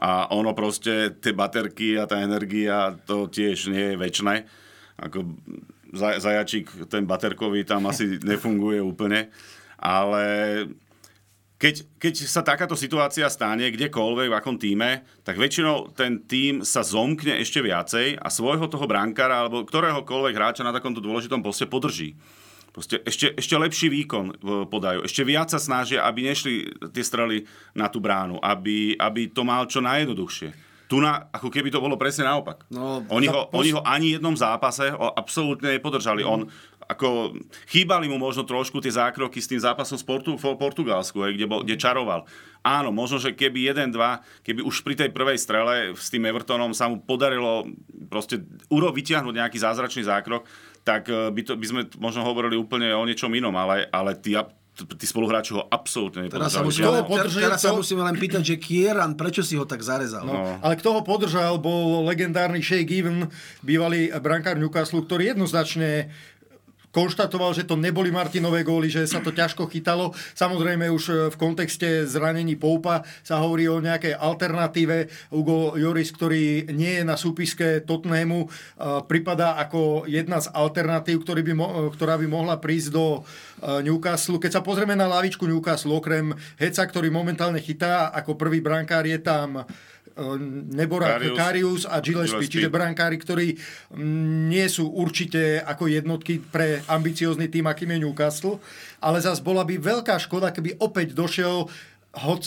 a 0.00 0.32
ono 0.32 0.56
proste, 0.56 1.12
tie 1.20 1.36
baterky 1.36 2.00
a 2.00 2.08
tá 2.08 2.24
energia, 2.24 2.96
to 3.04 3.28
tiež 3.28 3.68
nie 3.68 3.92
je 3.92 4.00
väčšie. 4.00 4.48
Ako 4.96 5.28
zajačík, 5.94 6.90
ten 6.90 7.06
baterkový 7.06 7.66
tam 7.66 7.86
asi 7.90 8.18
nefunguje 8.30 8.80
úplne. 8.82 9.30
Ale 9.80 10.24
keď, 11.60 11.84
keď 12.00 12.14
sa 12.24 12.40
takáto 12.40 12.72
situácia 12.72 13.28
stane 13.28 13.68
kdekoľvek, 13.68 14.32
v 14.32 14.38
akom 14.40 14.56
týme, 14.56 15.04
tak 15.20 15.36
väčšinou 15.36 15.92
ten 15.92 16.24
tým 16.24 16.64
sa 16.64 16.80
zomkne 16.80 17.36
ešte 17.36 17.60
viacej 17.60 18.16
a 18.16 18.28
svojho 18.32 18.64
toho 18.64 18.88
brankára 18.88 19.44
alebo 19.44 19.68
ktoréhokoľvek 19.68 20.34
hráča 20.36 20.64
na 20.64 20.72
takomto 20.72 21.04
dôležitom 21.04 21.44
poste 21.44 21.68
podrží. 21.68 22.16
Proste 22.70 23.02
ešte, 23.02 23.34
ešte 23.34 23.54
lepší 23.58 23.90
výkon 23.90 24.26
e, 24.30 24.34
podajú. 24.70 25.02
Ešte 25.02 25.26
viac 25.26 25.50
sa 25.50 25.58
snažia, 25.58 26.06
aby 26.06 26.30
nešli 26.30 26.70
tie 26.94 27.02
strely 27.02 27.42
na 27.74 27.90
tú 27.90 27.98
bránu. 27.98 28.38
Aby, 28.38 28.94
aby 28.94 29.26
to 29.26 29.42
mal 29.42 29.66
čo 29.66 29.82
najjednoduchšie. 29.82 30.69
Tu 30.90 30.98
na, 30.98 31.30
ako 31.30 31.54
keby 31.54 31.70
to 31.70 31.78
bolo 31.78 31.94
presne 31.94 32.26
naopak. 32.26 32.66
No, 32.66 33.06
oni, 33.14 33.30
ho, 33.30 33.46
pos... 33.46 33.62
oni 33.62 33.70
ho 33.70 33.80
ani 33.86 34.18
jednom 34.18 34.34
zápase 34.34 34.90
absolútne 34.90 35.78
nepodržali. 35.78 36.26
Mm. 36.26 36.28
On 36.28 36.40
ako 36.90 37.38
chýbali 37.70 38.10
mu 38.10 38.18
možno 38.18 38.42
trošku 38.42 38.82
tie 38.82 38.90
zákroky 38.90 39.38
s 39.38 39.46
tým 39.46 39.62
zápasom 39.62 39.94
z 39.94 40.02
Portu, 40.02 40.34
v 40.34 40.58
Portugalsku, 40.58 41.22
kde, 41.22 41.46
bol, 41.46 41.62
kde 41.62 41.78
čaroval. 41.78 42.26
Áno, 42.66 42.90
možno, 42.90 43.22
že 43.22 43.38
keby 43.38 43.70
jeden, 43.70 43.94
dva, 43.94 44.26
keby 44.42 44.66
už 44.66 44.82
pri 44.82 44.98
tej 44.98 45.14
prvej 45.14 45.38
strele 45.38 45.94
s 45.94 46.10
tým 46.10 46.26
Evertonom 46.26 46.74
sa 46.74 46.90
mu 46.90 46.98
podarilo 46.98 47.70
proste 48.10 48.42
uro 48.66 48.90
vyťahnuť 48.90 49.34
nejaký 49.38 49.62
zázračný 49.62 50.02
zákrok, 50.02 50.42
tak 50.82 51.06
eh, 51.06 51.30
by, 51.30 51.40
to, 51.46 51.54
by 51.54 51.66
sme 51.70 51.82
možno 52.02 52.26
hovorili 52.26 52.58
úplne 52.58 52.90
o 52.90 53.06
niečom 53.06 53.30
inom, 53.30 53.54
ale, 53.54 53.86
ale 53.94 54.18
tí, 54.18 54.34
tí 54.84 55.06
spoluhráči 55.08 55.56
ho 55.56 55.64
absolútne 55.68 56.28
teraz 56.30 56.56
sa, 56.56 56.62
teraz 56.62 57.60
sa 57.60 57.72
musíme 57.72 58.02
len 58.04 58.16
pýtať, 58.16 58.42
že 58.42 58.56
Kieran, 58.56 59.16
prečo 59.16 59.44
si 59.44 59.56
ho 59.56 59.64
tak 59.64 59.84
zarezal? 59.84 60.24
No, 60.24 60.32
no. 60.32 60.54
Ale 60.60 60.74
kto 60.80 60.96
ho 60.96 61.00
podržal, 61.04 61.60
bol 61.60 62.04
legendárny 62.06 62.64
Shea 62.64 62.84
Given, 62.84 63.28
bývalý 63.60 64.12
brankár 64.20 64.56
Newcastle, 64.56 65.04
ktorý 65.04 65.36
jednoznačne 65.36 66.10
konštatoval, 66.90 67.54
že 67.54 67.66
to 67.66 67.78
neboli 67.78 68.10
Martinové 68.10 68.66
góly, 68.66 68.90
že 68.90 69.06
sa 69.06 69.22
to 69.22 69.30
ťažko 69.30 69.70
chytalo. 69.70 70.10
Samozrejme 70.34 70.90
už 70.90 71.04
e, 71.08 71.14
v 71.30 71.36
kontexte 71.38 72.04
zranení 72.06 72.58
Poupa 72.58 73.06
sa 73.22 73.38
hovorí 73.38 73.70
o 73.70 73.78
nejakej 73.78 74.18
alternatíve. 74.18 75.30
Hugo 75.30 75.78
Joris, 75.78 76.10
ktorý 76.10 76.70
nie 76.74 77.00
je 77.00 77.04
na 77.06 77.14
súpiske 77.14 77.86
Tottenhamu, 77.86 78.46
e, 78.46 78.48
pripadá 79.06 79.56
ako 79.62 80.04
jedna 80.10 80.42
z 80.42 80.50
alternatív, 80.50 81.22
ktorý 81.22 81.42
by, 81.46 81.54
ktorá 81.94 82.18
by 82.18 82.26
mohla 82.26 82.58
prísť 82.58 82.90
do 82.90 83.06
e, 83.06 83.20
Newcastle. 83.86 84.42
Keď 84.42 84.60
sa 84.60 84.62
pozrieme 84.66 84.98
na 84.98 85.06
lavičku 85.06 85.46
Newcastle, 85.46 85.94
okrem 85.94 86.34
Heca, 86.58 86.82
ktorý 86.82 87.08
momentálne 87.14 87.62
chytá, 87.62 88.10
ako 88.10 88.34
prvý 88.34 88.58
brankár 88.58 89.06
je 89.06 89.18
tam 89.22 89.62
Nebora 90.74 91.16
Karius, 91.16 91.36
Karius 91.38 91.82
a 91.86 92.02
Gillespie, 92.02 92.46
Gillespie, 92.46 92.52
čiže 92.52 92.68
brankári, 92.72 93.16
ktorí 93.16 93.54
nie 94.50 94.66
sú 94.66 94.90
určite 94.90 95.62
ako 95.62 95.86
jednotky 95.86 96.42
pre 96.42 96.82
ambiciózny 96.90 97.46
tým, 97.46 97.70
akým 97.70 97.94
je 97.94 98.02
Newcastle, 98.02 98.58
ale 99.00 99.22
zase 99.22 99.40
bola 99.44 99.62
by 99.62 99.78
veľká 99.78 100.18
škoda, 100.18 100.50
keby 100.50 100.80
opäť 100.82 101.14
došiel 101.14 101.70
hoc 102.26 102.42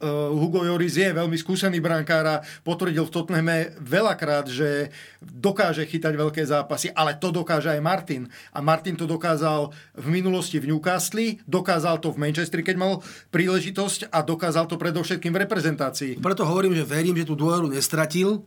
Hugo 0.00 0.64
Joris 0.64 0.96
je 0.96 1.12
veľmi 1.12 1.36
skúsený 1.36 1.76
brankár 1.84 2.24
a 2.24 2.40
potvrdil 2.64 3.04
v 3.04 3.12
Tottenhame 3.12 3.76
veľakrát, 3.84 4.48
že 4.48 4.88
dokáže 5.20 5.84
chytať 5.84 6.16
veľké 6.16 6.40
zápasy, 6.40 6.88
ale 6.96 7.20
to 7.20 7.28
dokáže 7.28 7.68
aj 7.68 7.84
Martin. 7.84 8.24
A 8.56 8.64
Martin 8.64 8.96
to 8.96 9.04
dokázal 9.04 9.68
v 9.92 10.06
minulosti 10.08 10.56
v 10.56 10.72
Newcastle, 10.72 11.36
dokázal 11.44 12.00
to 12.00 12.16
v 12.16 12.20
Manchesteri, 12.20 12.64
keď 12.64 12.76
mal 12.80 12.92
príležitosť 13.28 14.08
a 14.08 14.24
dokázal 14.24 14.64
to 14.72 14.80
predovšetkým 14.80 15.36
v 15.36 15.42
reprezentácii. 15.44 16.12
Preto 16.16 16.48
hovorím, 16.48 16.72
že 16.72 16.88
verím, 16.88 17.20
že 17.20 17.28
tú 17.28 17.36
dôveru 17.36 17.68
nestratil, 17.68 18.40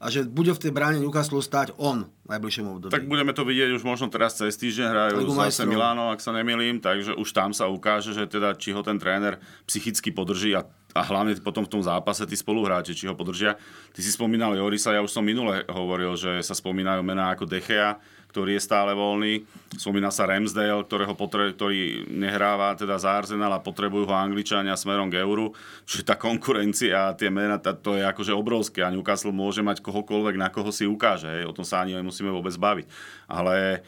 a 0.00 0.08
že 0.08 0.24
bude 0.24 0.56
v 0.56 0.60
tej 0.64 0.72
bráne 0.72 0.96
Newcastle 0.96 1.44
stáť 1.44 1.76
on 1.76 2.08
v 2.24 2.28
najbližšom 2.32 2.66
období. 2.66 2.92
Tak 2.92 3.04
budeme 3.04 3.36
to 3.36 3.44
vidieť 3.44 3.76
už 3.76 3.84
možno 3.84 4.08
teraz 4.08 4.40
cez 4.40 4.56
týždeň 4.56 4.86
hrajú 4.88 5.16
zase 5.36 5.68
Milano, 5.68 6.08
ak 6.08 6.24
sa 6.24 6.32
nemilím, 6.32 6.80
takže 6.80 7.12
už 7.12 7.28
tam 7.36 7.52
sa 7.52 7.68
ukáže, 7.68 8.16
že 8.16 8.24
teda 8.24 8.56
či 8.56 8.72
ho 8.72 8.80
ten 8.80 8.96
tréner 8.96 9.36
psychicky 9.68 10.08
podrží 10.08 10.56
a 10.56 10.64
a 10.90 11.06
hlavne 11.06 11.38
potom 11.38 11.62
v 11.62 11.72
tom 11.78 11.82
zápase 11.82 12.26
tí 12.26 12.34
spoluhráči, 12.34 12.98
či 12.98 13.06
ho 13.06 13.14
podržia. 13.14 13.54
Ty 13.94 14.00
si 14.02 14.10
spomínal 14.10 14.58
Jorisa, 14.58 14.90
ja 14.90 15.02
už 15.02 15.14
som 15.14 15.22
minule 15.22 15.62
hovoril, 15.70 16.18
že 16.18 16.42
sa 16.42 16.54
spomínajú 16.54 17.02
mená 17.06 17.30
ako 17.30 17.46
Dechea, 17.46 17.98
ktorý 18.30 18.56
je 18.56 18.62
stále 18.62 18.94
voľný. 18.94 19.42
Spomína 19.74 20.14
sa 20.14 20.30
Ramsdale, 20.30 20.86
ktorého 20.86 21.18
potre- 21.18 21.50
ktorý 21.50 22.06
nehráva 22.06 22.78
teda 22.78 22.96
za 22.96 23.18
Arsenal 23.18 23.50
a 23.50 23.60
potrebujú 23.60 24.06
ho 24.06 24.14
Angličania 24.14 24.78
smerom 24.78 25.10
k 25.10 25.20
euru. 25.20 25.52
Čiže 25.84 26.06
tá 26.06 26.14
konkurencia 26.14 27.10
a 27.10 27.16
tie 27.18 27.28
mená, 27.28 27.58
to 27.58 27.98
je 27.98 28.06
akože 28.06 28.30
obrovské 28.30 28.86
a 28.86 28.94
Newcastle 28.94 29.34
môže 29.34 29.60
mať 29.60 29.82
kohokoľvek, 29.82 30.38
na 30.38 30.48
koho 30.48 30.70
si 30.70 30.86
ukáže. 30.86 31.26
Hej. 31.26 31.50
O 31.50 31.54
tom 31.54 31.66
sa 31.66 31.82
ani 31.82 31.98
nemusíme 31.98 32.30
vôbec 32.30 32.54
baviť. 32.54 32.86
Ale 33.26 33.82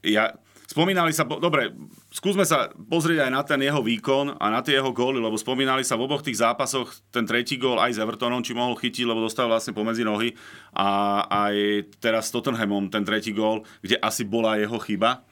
ja, 0.00 0.32
Spomínali 0.70 1.10
sa, 1.10 1.26
dobre, 1.26 1.74
skúsme 2.14 2.46
sa 2.46 2.70
pozrieť 2.70 3.26
aj 3.26 3.30
na 3.34 3.42
ten 3.42 3.58
jeho 3.58 3.82
výkon 3.82 4.38
a 4.38 4.54
na 4.54 4.62
tie 4.62 4.78
jeho 4.78 4.94
góly, 4.94 5.18
lebo 5.18 5.34
spomínali 5.34 5.82
sa 5.82 5.98
v 5.98 6.06
oboch 6.06 6.22
tých 6.22 6.38
zápasoch 6.38 6.94
ten 7.10 7.26
tretí 7.26 7.58
gól 7.58 7.82
aj 7.82 7.98
s 7.98 7.98
Evertonom, 7.98 8.38
či 8.38 8.54
mohol 8.54 8.78
chytiť, 8.78 9.02
lebo 9.02 9.26
dostal 9.26 9.50
vlastne 9.50 9.74
pomedzi 9.74 10.06
nohy. 10.06 10.30
A 10.78 11.26
aj 11.26 11.90
teraz 11.98 12.30
s 12.30 12.34
Tottenhamom 12.38 12.86
ten 12.86 13.02
tretí 13.02 13.34
gól, 13.34 13.66
kde 13.82 13.98
asi 13.98 14.22
bola 14.22 14.62
jeho 14.62 14.78
chyba, 14.78 15.26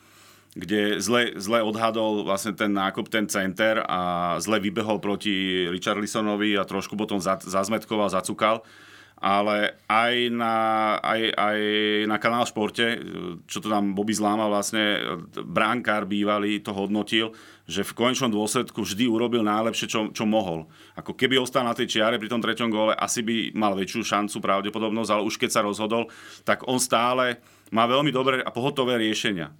kde 0.59 0.99
zle, 0.99 1.39
zle 1.39 1.63
odhadol 1.63 2.27
vlastne 2.27 2.59
ten 2.59 2.75
nákup, 2.75 3.07
ten 3.07 3.31
center 3.31 3.87
a 3.87 4.35
zle 4.43 4.59
vybehol 4.59 4.99
proti 4.99 5.71
Richarlisonovi 5.71 6.59
a 6.59 6.67
trošku 6.67 6.99
potom 6.99 7.23
zazmetkoval, 7.23 8.11
zacukal 8.11 8.67
ale 9.19 9.83
aj 9.91 10.15
na, 10.31 10.55
aj, 11.03 11.21
aj 11.35 11.59
na 12.07 12.17
kanál 12.23 12.47
Športe, 12.47 13.03
čo 13.51 13.59
to 13.59 13.67
tam 13.67 13.93
Bobby 13.93 14.15
Zláma 14.15 14.47
vlastne, 14.47 15.03
bránkár 15.35 16.07
bývalý 16.07 16.63
to 16.63 16.71
hodnotil, 16.71 17.35
že 17.67 17.83
v 17.83 17.97
konečnom 17.99 18.31
dôsledku 18.31 18.87
vždy 18.87 19.11
urobil 19.11 19.43
najlepšie, 19.43 19.87
čo, 19.91 20.01
čo 20.15 20.25
mohol. 20.25 20.71
Ako 20.95 21.19
keby 21.19 21.37
ostal 21.37 21.67
na 21.67 21.75
tej 21.75 21.99
čiare 21.99 22.17
pri 22.17 22.31
tom 22.31 22.39
treťom 22.39 22.71
góle, 22.71 22.95
asi 22.95 23.27
by 23.27 23.53
mal 23.59 23.75
väčšiu 23.75 24.07
šancu, 24.07 24.39
pravdepodobnosť, 24.39 25.11
ale 25.11 25.27
už 25.27 25.37
keď 25.37 25.51
sa 25.51 25.67
rozhodol, 25.67 26.07
tak 26.47 26.65
on 26.71 26.79
stále 26.79 27.43
má 27.75 27.85
veľmi 27.85 28.15
dobré 28.15 28.41
a 28.41 28.55
pohotové 28.55 28.97
riešenia. 29.03 29.53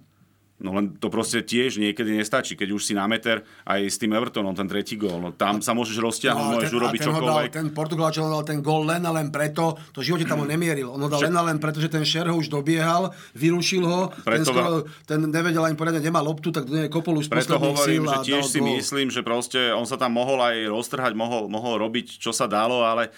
No 0.59 0.75
len 0.75 0.99
to 0.99 1.07
proste 1.07 1.39
tiež 1.39 1.79
niekedy 1.79 2.19
nestačí, 2.19 2.59
keď 2.59 2.75
už 2.75 2.83
si 2.83 2.91
na 2.91 3.07
meter 3.07 3.47
aj 3.63 3.79
s 3.79 3.95
tým 3.95 4.11
Evertonom, 4.11 4.51
ten 4.51 4.67
tretí 4.67 4.99
gól. 4.99 5.23
No 5.23 5.31
tam 5.31 5.63
sa 5.63 5.71
môžeš 5.71 5.95
roztiahnuť, 6.03 6.43
no, 6.43 6.51
môžeš 6.59 6.71
ten, 6.71 6.79
urobiť 6.83 6.99
ten 6.99 7.07
čokoľvek. 7.07 7.47
Dal, 7.47 7.55
ten 7.63 7.67
Portugalčan 7.71 8.27
dal 8.27 8.43
ten 8.43 8.59
gól 8.59 8.83
len 8.83 8.99
a 9.07 9.11
len 9.15 9.31
preto, 9.31 9.79
to 9.95 10.03
živote 10.03 10.27
tam 10.27 10.43
ho 10.43 10.47
nemieril. 10.47 10.91
On 10.91 10.99
ho 10.99 11.07
dal 11.07 11.23
Však... 11.23 11.31
len 11.31 11.35
a 11.39 11.43
len 11.47 11.57
preto, 11.63 11.79
že 11.79 11.87
ten 11.87 12.03
Šer 12.03 12.27
ho 12.27 12.35
už 12.35 12.51
dobiehal, 12.51 13.15
vyrušil 13.39 13.83
ho, 13.87 14.11
preto 14.27 14.51
ten, 14.51 14.51
skoro, 14.51 14.83
ten 15.07 15.19
nevedel 15.31 15.63
ani 15.63 15.79
poriadne, 15.79 16.03
nemá 16.03 16.19
loptu, 16.19 16.51
tak 16.51 16.67
do 16.67 16.75
nej 16.75 16.91
kopol 16.91 17.15
už 17.23 17.31
Preto 17.31 17.55
hovorím, 17.55 18.03
že 18.03 18.17
tiež 18.27 18.43
si 18.43 18.59
gól. 18.59 18.75
myslím, 18.75 19.07
že 19.15 19.23
proste 19.23 19.71
on 19.71 19.87
sa 19.87 19.95
tam 19.95 20.11
mohol 20.11 20.43
aj 20.43 20.67
roztrhať, 20.67 21.15
mohol, 21.15 21.47
mohol 21.47 21.79
robiť, 21.79 22.19
čo 22.19 22.35
sa 22.35 22.51
dalo, 22.51 22.83
ale 22.83 23.15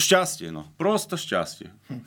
šťastie, 0.00 0.48
no. 0.48 0.64
Prosto 0.80 1.20
šťastie. 1.20 1.68
Hm. 1.92 2.00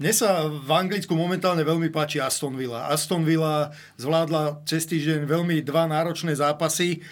Mne 0.00 0.16
sa 0.16 0.48
v 0.48 0.70
Anglicku 0.72 1.12
momentálne 1.12 1.60
veľmi 1.60 1.92
páči 1.92 2.24
Aston 2.24 2.56
Villa. 2.56 2.88
Aston 2.88 3.20
Villa 3.20 3.68
zvládla 4.00 4.64
cez 4.64 4.88
týždeň 4.88 5.28
veľmi 5.28 5.60
dva 5.60 5.84
náročné 5.84 6.32
zápasy. 6.40 7.04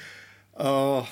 Uh, 0.56 1.04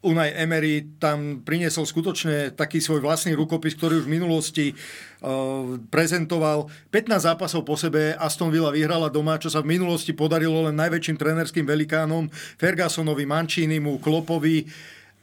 Unai 0.00 0.32
Emery 0.32 0.96
tam 0.96 1.44
priniesol 1.44 1.84
skutočne 1.84 2.56
taký 2.56 2.80
svoj 2.80 3.04
vlastný 3.04 3.36
rukopis, 3.36 3.76
ktorý 3.76 4.00
už 4.00 4.08
v 4.08 4.14
minulosti 4.16 4.66
uh, 4.72 5.76
prezentoval. 5.92 6.72
15 6.88 7.28
zápasov 7.28 7.68
po 7.68 7.76
sebe 7.76 8.16
Aston 8.16 8.48
Villa 8.48 8.72
vyhrala 8.72 9.12
doma, 9.12 9.36
čo 9.36 9.52
sa 9.52 9.60
v 9.60 9.76
minulosti 9.76 10.16
podarilo 10.16 10.64
len 10.64 10.80
najväčším 10.80 11.20
trenerským 11.20 11.68
velikánom 11.68 12.32
Fergusonovi, 12.56 13.28
Mancinimu, 13.28 14.00
Klopovi 14.00 14.64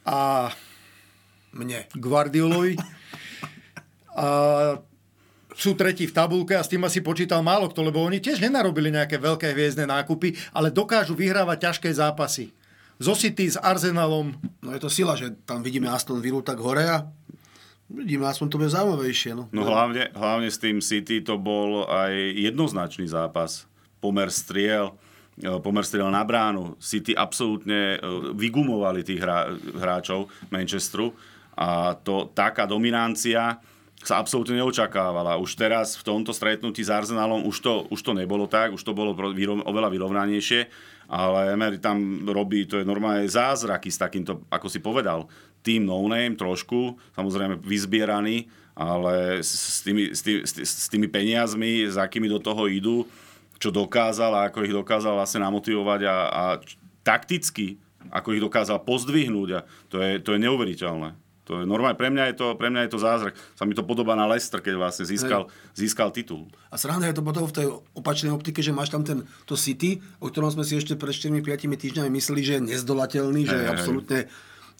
a 0.06 0.54
Mne. 1.50 1.90
Guardiolovi. 1.98 2.78
A 4.14 4.78
sú 5.54 5.78
tretí 5.78 6.10
v 6.10 6.14
tabulke 6.14 6.58
a 6.58 6.66
s 6.66 6.70
tým 6.70 6.82
asi 6.82 6.98
počítal 7.00 7.40
málo 7.40 7.70
kto, 7.70 7.86
lebo 7.86 8.02
oni 8.02 8.18
tiež 8.18 8.42
nenarobili 8.42 8.90
nejaké 8.90 9.22
veľké 9.22 9.54
hviezdne 9.54 9.86
nákupy, 9.86 10.34
ale 10.50 10.74
dokážu 10.74 11.14
vyhrávať 11.14 11.70
ťažké 11.70 11.88
zápasy. 11.94 12.50
Zo 12.98 13.14
City 13.18 13.50
s 13.50 13.58
Arsenalom. 13.58 14.34
No 14.62 14.70
je 14.70 14.80
to 14.82 14.90
sila, 14.90 15.18
že 15.18 15.34
tam 15.46 15.62
vidíme 15.66 15.90
Aston 15.90 16.22
Villa 16.22 16.42
tak 16.42 16.62
hore 16.62 16.86
a 16.86 17.06
vidíme, 17.90 18.26
aspoň 18.26 18.46
to 18.50 18.58
bude 18.58 18.70
zaujímavejšie. 18.70 19.30
No, 19.34 19.50
No 19.50 19.66
hlavne, 19.66 20.14
hlavne 20.14 20.50
s 20.50 20.58
tým 20.62 20.78
City 20.78 21.22
to 21.22 21.38
bol 21.38 21.86
aj 21.90 22.14
jednoznačný 22.38 23.10
zápas. 23.10 23.66
Pomer 23.98 24.30
striel, 24.30 24.94
e, 25.42 25.58
pomer 25.58 25.82
striel 25.82 26.06
na 26.10 26.22
bránu. 26.22 26.78
City 26.78 27.18
absolútne 27.18 27.98
e, 27.98 28.06
vygumovali 28.34 29.02
tých 29.02 29.18
hrá, 29.22 29.50
hráčov 29.54 30.30
Manchesteru 30.54 31.14
a 31.54 31.94
to 31.98 32.30
taká 32.34 32.66
dominancia 32.66 33.58
sa 34.04 34.20
absolútne 34.20 34.60
neočakávala. 34.60 35.40
Už 35.40 35.56
teraz 35.56 35.96
v 35.96 36.04
tomto 36.04 36.36
stretnutí 36.36 36.84
s 36.84 36.92
Arsenalom 36.92 37.48
už 37.48 37.56
to, 37.64 37.72
už 37.88 38.00
to 38.04 38.12
nebolo 38.12 38.44
tak, 38.44 38.76
už 38.76 38.84
to 38.84 38.92
bolo 38.92 39.16
vyrov- 39.16 39.64
oveľa 39.64 39.88
vyrovnanejšie, 39.88 40.60
ale 41.08 41.52
Emery 41.52 41.80
tam 41.80 42.24
robí, 42.28 42.68
to 42.68 42.80
je 42.80 42.88
normálne 42.88 43.24
zázraky 43.24 43.88
s 43.88 44.00
takýmto, 44.00 44.44
ako 44.52 44.66
si 44.68 44.80
povedal, 44.80 45.28
tým 45.64 45.88
no-name 45.88 46.36
trošku, 46.36 47.00
samozrejme 47.16 47.60
vyzbieraný, 47.64 48.48
ale 48.76 49.40
s, 49.40 49.80
tými, 49.80 50.12
s, 50.12 50.20
tými, 50.20 50.40
s 50.44 50.52
tý- 50.52 50.66
s 50.66 50.86
tými 50.92 51.08
peniazmi, 51.08 51.88
za 51.88 52.04
akými 52.04 52.28
do 52.28 52.42
toho 52.42 52.68
idú, 52.68 53.08
čo 53.56 53.72
dokázal 53.72 54.32
a 54.34 54.44
ako 54.52 54.66
ich 54.66 54.74
dokázal 54.74 55.16
vlastne 55.16 55.40
namotivovať 55.46 56.00
a, 56.04 56.16
a 56.28 56.44
takticky, 57.00 57.80
ako 58.12 58.36
ich 58.36 58.44
dokázal 58.44 58.84
pozdvihnúť 58.84 59.48
a 59.56 59.60
to 59.88 59.96
je, 60.02 60.20
to 60.20 60.36
je 60.36 60.44
neuveriteľné. 60.44 61.23
To 61.44 61.60
je 61.60 61.68
normálne, 61.68 61.96
pre 61.96 62.08
mňa 62.08 62.32
je 62.32 62.34
to, 62.40 62.46
pre 62.56 62.72
mňa 62.72 62.88
je 62.88 62.90
to 62.96 62.98
zázrak. 63.04 63.36
Sa 63.52 63.68
mi 63.68 63.76
to 63.76 63.84
podobá 63.84 64.16
na 64.16 64.24
Leicester, 64.24 64.64
keď 64.64 64.80
vlastne 64.80 65.04
získal, 65.04 65.52
získal 65.76 66.08
titul. 66.08 66.48
A 66.72 66.80
sranda 66.80 67.04
je 67.04 67.16
to 67.16 67.24
potom 67.24 67.44
v 67.44 67.52
tej 67.52 67.66
opačnej 67.92 68.32
optike, 68.32 68.64
že 68.64 68.72
máš 68.72 68.88
tam 68.88 69.04
ten, 69.04 69.28
to 69.44 69.52
City, 69.52 70.00
o 70.24 70.32
ktorom 70.32 70.48
sme 70.48 70.64
si 70.64 70.80
ešte 70.80 70.96
pred 70.96 71.12
4-5 71.12 71.44
týždňami 71.76 72.08
mysleli, 72.16 72.40
že 72.40 72.52
je 72.56 72.62
nezdolateľný, 72.72 73.44
že 73.44 73.56
je 73.56 73.60
Hej, 73.60 73.68
hej. 73.68 73.74
absolútne... 73.76 74.20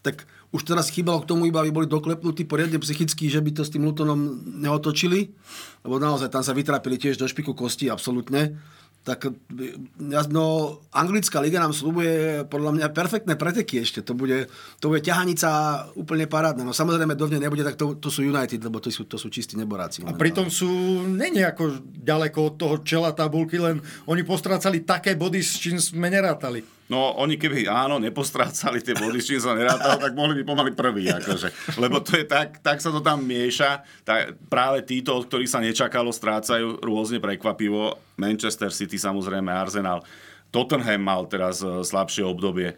Tak 0.05 0.29
už 0.53 0.69
teraz 0.69 0.93
chýbalo 0.93 1.25
k 1.25 1.33
tomu, 1.33 1.49
iba 1.49 1.65
aby 1.65 1.73
boli 1.73 1.89
doklepnutí 1.89 2.45
poriadne 2.45 2.77
psychicky, 2.77 3.33
že 3.33 3.41
by 3.41 3.57
to 3.57 3.63
s 3.65 3.73
tým 3.73 3.89
Lutonom 3.89 4.45
neotočili, 4.61 5.33
lebo 5.81 5.97
naozaj 5.97 6.29
tam 6.29 6.45
sa 6.45 6.53
vytrápili 6.53 7.01
tiež 7.01 7.17
do 7.17 7.25
špiku 7.25 7.57
kosti, 7.57 7.89
absolútne. 7.89 8.61
Tak 9.05 9.29
no, 10.33 10.81
anglická 10.89 11.37
liga 11.45 11.61
nám 11.61 11.77
slúbuje 11.77 12.49
podľa 12.49 12.73
mňa 12.73 12.87
perfektné 12.89 13.37
preteky 13.37 13.85
ešte. 13.85 14.01
To 14.01 14.17
bude, 14.17 14.49
to 14.81 14.89
bude 14.89 15.05
ťahanica 15.05 15.49
úplne 15.93 16.25
parádna. 16.25 16.65
No 16.65 16.73
samozrejme, 16.73 17.13
dovne 17.13 17.37
nebude, 17.37 17.61
tak 17.61 17.77
to, 17.77 18.01
to 18.01 18.09
sú 18.09 18.25
United, 18.25 18.65
lebo 18.65 18.81
to 18.81 18.89
sú, 18.89 19.05
to 19.05 19.21
sú 19.21 19.29
čistí 19.29 19.61
neboráci. 19.61 20.01
A 20.09 20.17
pritom 20.17 20.49
sú 20.49 21.05
není 21.05 21.45
ako 21.45 21.85
ďaleko 21.85 22.39
od 22.49 22.55
toho 22.57 22.75
čela 22.81 23.13
tabulky, 23.13 23.61
len 23.61 23.85
oni 24.09 24.25
postrácali 24.25 24.81
také 24.89 25.21
body, 25.21 25.45
s 25.45 25.61
čím 25.61 25.77
sme 25.77 26.09
nerátali. 26.09 26.74
No, 26.85 27.17
oni 27.17 27.41
keby, 27.41 27.65
áno, 27.65 27.97
nepostrácali 27.97 28.85
tie 28.85 28.93
body, 28.93 29.17
s 29.17 29.33
čím 29.33 29.41
sa 29.41 29.57
nerátalo, 29.57 29.97
tak 29.97 30.13
mohli 30.13 30.37
by 30.37 30.45
pomaly 30.45 30.73
prvý, 30.77 31.09
akože. 31.09 31.81
Lebo 31.81 32.05
to 32.05 32.21
je 32.21 32.29
tak, 32.29 32.61
tak 32.61 32.77
sa 32.77 32.93
to 32.93 33.01
tam 33.01 33.25
mieša. 33.25 33.81
Tak 34.05 34.37
práve 34.53 34.85
títo, 34.85 35.17
od 35.17 35.25
ktorých 35.25 35.49
sa 35.49 35.65
nečakalo, 35.65 36.13
strácajú 36.13 36.85
rôzne 36.85 37.25
prekvapivo. 37.25 37.97
Manchester 38.21 38.69
City, 38.69 39.01
samozrejme, 39.01 39.49
Arsenal. 39.49 40.05
Tottenham 40.53 41.01
mal 41.01 41.25
teraz 41.25 41.65
e, 41.65 41.81
slabšie 41.81 42.21
obdobie. 42.23 42.77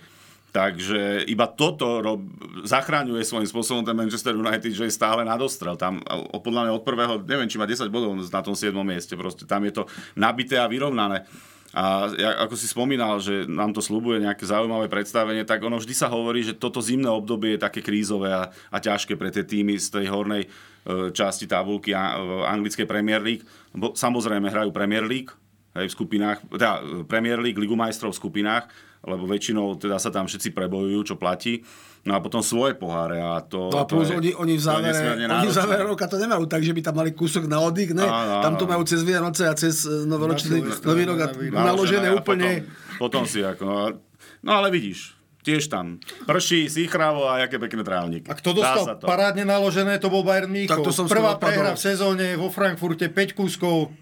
Takže 0.55 1.27
iba 1.29 1.45
toto 1.45 2.01
rob, 2.01 2.25
zachráňuje 2.65 3.21
svojím 3.21 3.45
spôsobom 3.45 3.85
ten 3.85 3.93
Manchester 3.93 4.33
United, 4.33 4.73
že 4.73 4.89
je 4.89 4.95
stále 4.95 5.21
nadostrel. 5.21 5.77
Tam 5.77 6.01
o- 6.07 6.41
podľa 6.41 6.65
mňa 6.65 6.73
od 6.73 6.87
prvého, 6.87 7.15
neviem, 7.21 7.45
či 7.45 7.61
má 7.61 7.69
10 7.69 7.93
bodov 7.93 8.17
na 8.17 8.41
tom 8.41 8.57
7. 8.57 8.73
mieste. 8.81 9.13
Proste 9.19 9.45
tam 9.45 9.67
je 9.67 9.77
to 9.77 9.85
nabité 10.15 10.57
a 10.57 10.65
vyrovnané. 10.65 11.29
A 11.77 12.09
ako 12.49 12.57
si 12.57 12.65
spomínal, 12.65 13.21
že 13.21 13.45
nám 13.45 13.77
to 13.77 13.85
slubuje 13.85 14.25
nejaké 14.25 14.49
zaujímavé 14.49 14.89
predstavenie, 14.89 15.45
tak 15.45 15.61
ono 15.61 15.77
vždy 15.77 15.93
sa 15.93 16.09
hovorí, 16.09 16.41
že 16.41 16.57
toto 16.57 16.81
zimné 16.81 17.13
obdobie 17.13 17.61
je 17.61 17.65
také 17.69 17.85
krízové 17.85 18.33
a, 18.33 18.49
a 18.73 18.77
ťažké 18.81 19.13
pre 19.21 19.29
tie 19.29 19.45
týmy 19.45 19.77
z 19.77 20.01
tej 20.01 20.09
hornej 20.09 20.49
e, 20.49 21.13
časti 21.13 21.45
tabulky 21.45 21.93
a, 21.93 22.17
v 22.17 22.49
anglickej 22.49 22.89
Premier 22.89 23.21
League. 23.21 23.45
Bo, 23.77 23.93
samozrejme 23.93 24.49
hrajú 24.49 24.73
Premier 24.73 25.05
League, 25.05 25.37
hej, 25.77 25.93
v 25.93 25.97
skupinách, 26.01 26.49
teda 26.49 26.81
e, 26.81 27.05
Premier 27.05 27.45
League, 27.45 27.61
Ligu 27.61 27.77
majstrov 27.77 28.17
v 28.17 28.25
skupinách, 28.25 28.73
lebo 29.07 29.25
väčšinou 29.25 29.79
teda 29.79 29.97
sa 29.97 30.11
tam 30.11 30.27
všetci 30.27 30.51
prebojujú, 30.51 31.01
čo 31.03 31.15
platí. 31.15 31.63
No 32.07 32.15
a 32.15 32.23
potom 32.23 32.39
svoje 32.39 32.79
poháre 32.79 33.19
a 33.19 33.43
to... 33.43 33.67
No 33.67 33.83
a 33.83 33.85
to 33.87 33.99
plus 33.99 34.11
je- 34.11 34.15
oni, 34.15 34.31
oni 34.39 34.55
v 34.55 34.63
závere, 34.63 35.27
oni 35.27 35.49
v 35.51 35.55
závere 35.55 35.83
roka 35.83 36.07
to 36.07 36.23
nemajú 36.23 36.47
tak, 36.47 36.63
že 36.63 36.71
by 36.71 36.81
tam 36.83 36.95
mali 37.03 37.11
kúsok 37.11 37.51
na 37.51 37.59
oddych, 37.59 37.91
ne? 37.91 38.07
Áno, 38.07 38.39
áno. 38.39 38.45
Tam 38.47 38.55
to 38.55 38.71
majú 38.71 38.87
cez 38.87 39.03
Vianoce 39.03 39.43
a 39.43 39.55
cez 39.59 39.83
eh, 39.83 40.07
novoročný 40.07 40.63
nový 40.87 41.03
rok 41.03 41.19
a 41.19 41.27
Naložené 41.67 42.15
úplne. 42.15 42.63
Potom, 42.99 43.03
potom 43.03 43.23
si 43.27 43.43
ako... 43.43 43.67
No, 43.67 43.99
no 44.47 44.51
ale 44.55 44.71
vidíš, 44.71 45.19
tiež 45.43 45.71
tam 45.71 46.03
prší, 46.27 46.67
sichravo 46.67 47.31
a 47.31 47.43
aké 47.43 47.63
pekné 47.63 47.87
trávniky. 47.87 48.27
A 48.27 48.35
kto 48.35 48.55
dostal 48.55 48.99
parádne 48.99 49.47
naložené, 49.47 50.03
to 50.03 50.11
bol 50.11 50.27
Bayern 50.27 50.51
Mníchov. 50.51 50.83
Tak 50.83 50.87
to 50.87 50.91
som 50.91 51.07
Prvá 51.07 51.39
prehra 51.39 51.75
v 51.75 51.81
sezóne 51.83 52.35
vo 52.35 52.51
Frankfurte, 52.51 53.07
5 53.11 53.35
kúskov. 53.39 53.95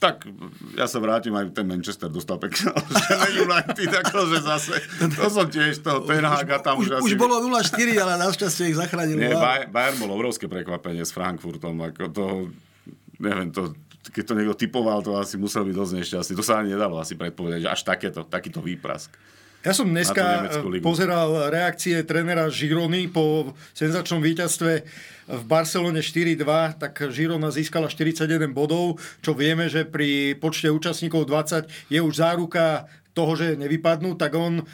Tak 0.00 0.24
ja 0.80 0.88
sa 0.88 0.96
vrátim, 0.96 1.36
aj 1.36 1.52
ten 1.52 1.68
Manchester 1.68 2.08
dostal 2.08 2.40
pekne 2.40 2.72
United, 3.44 3.92
akože 4.00 4.40
zase. 4.40 4.80
To 5.20 5.28
som 5.28 5.44
tiež 5.44 5.84
toho 5.84 6.08
Ten 6.08 6.24
Haga 6.24 6.56
tam 6.56 6.80
Už, 6.80 6.88
už, 6.88 7.04
už 7.04 7.12
asi... 7.12 7.20
bolo 7.20 7.36
0-4, 7.44 8.00
ale 8.00 8.16
našťastie 8.16 8.72
ich 8.72 8.80
zachránil. 8.80 9.20
Nie, 9.20 9.36
Bayern 9.68 10.00
bol 10.00 10.08
obrovské 10.16 10.48
prekvapenie 10.48 11.04
s 11.04 11.12
Frankfurtom. 11.12 11.76
Ako 11.84 12.08
to, 12.08 12.48
neviem, 13.20 13.52
to, 13.52 13.76
keď 14.08 14.24
to 14.24 14.34
niekto 14.40 14.56
typoval, 14.56 15.04
to 15.04 15.20
asi 15.20 15.36
musel 15.36 15.68
byť 15.68 15.76
dosť 15.76 15.92
nešťastný. 16.00 16.32
To 16.32 16.44
sa 16.48 16.64
ani 16.64 16.72
nedalo 16.72 16.96
asi 16.96 17.20
predpovedať, 17.20 17.68
že 17.68 17.68
až 17.68 17.80
takéto, 17.84 18.24
takýto 18.24 18.64
výprask. 18.64 19.12
Ja 19.60 19.76
som 19.76 19.92
dneska 19.92 20.48
ligu. 20.72 20.80
pozeral 20.80 21.52
reakcie 21.52 22.00
trénera 22.08 22.48
Žirony 22.48 23.12
po 23.12 23.52
senzačnom 23.76 24.24
víťazstve 24.24 24.72
v 25.28 25.42
Barcelone 25.44 26.00
4-2, 26.00 26.80
tak 26.80 26.96
Žirona 27.12 27.52
získala 27.52 27.92
41 27.92 28.56
bodov, 28.56 28.96
čo 29.20 29.36
vieme, 29.36 29.68
že 29.68 29.84
pri 29.84 30.32
počte 30.40 30.72
účastníkov 30.72 31.28
20 31.28 31.92
je 31.92 32.00
už 32.00 32.14
záruka 32.16 32.88
toho, 33.12 33.36
že 33.36 33.60
nevypadnú, 33.60 34.16
tak 34.16 34.32
on 34.32 34.64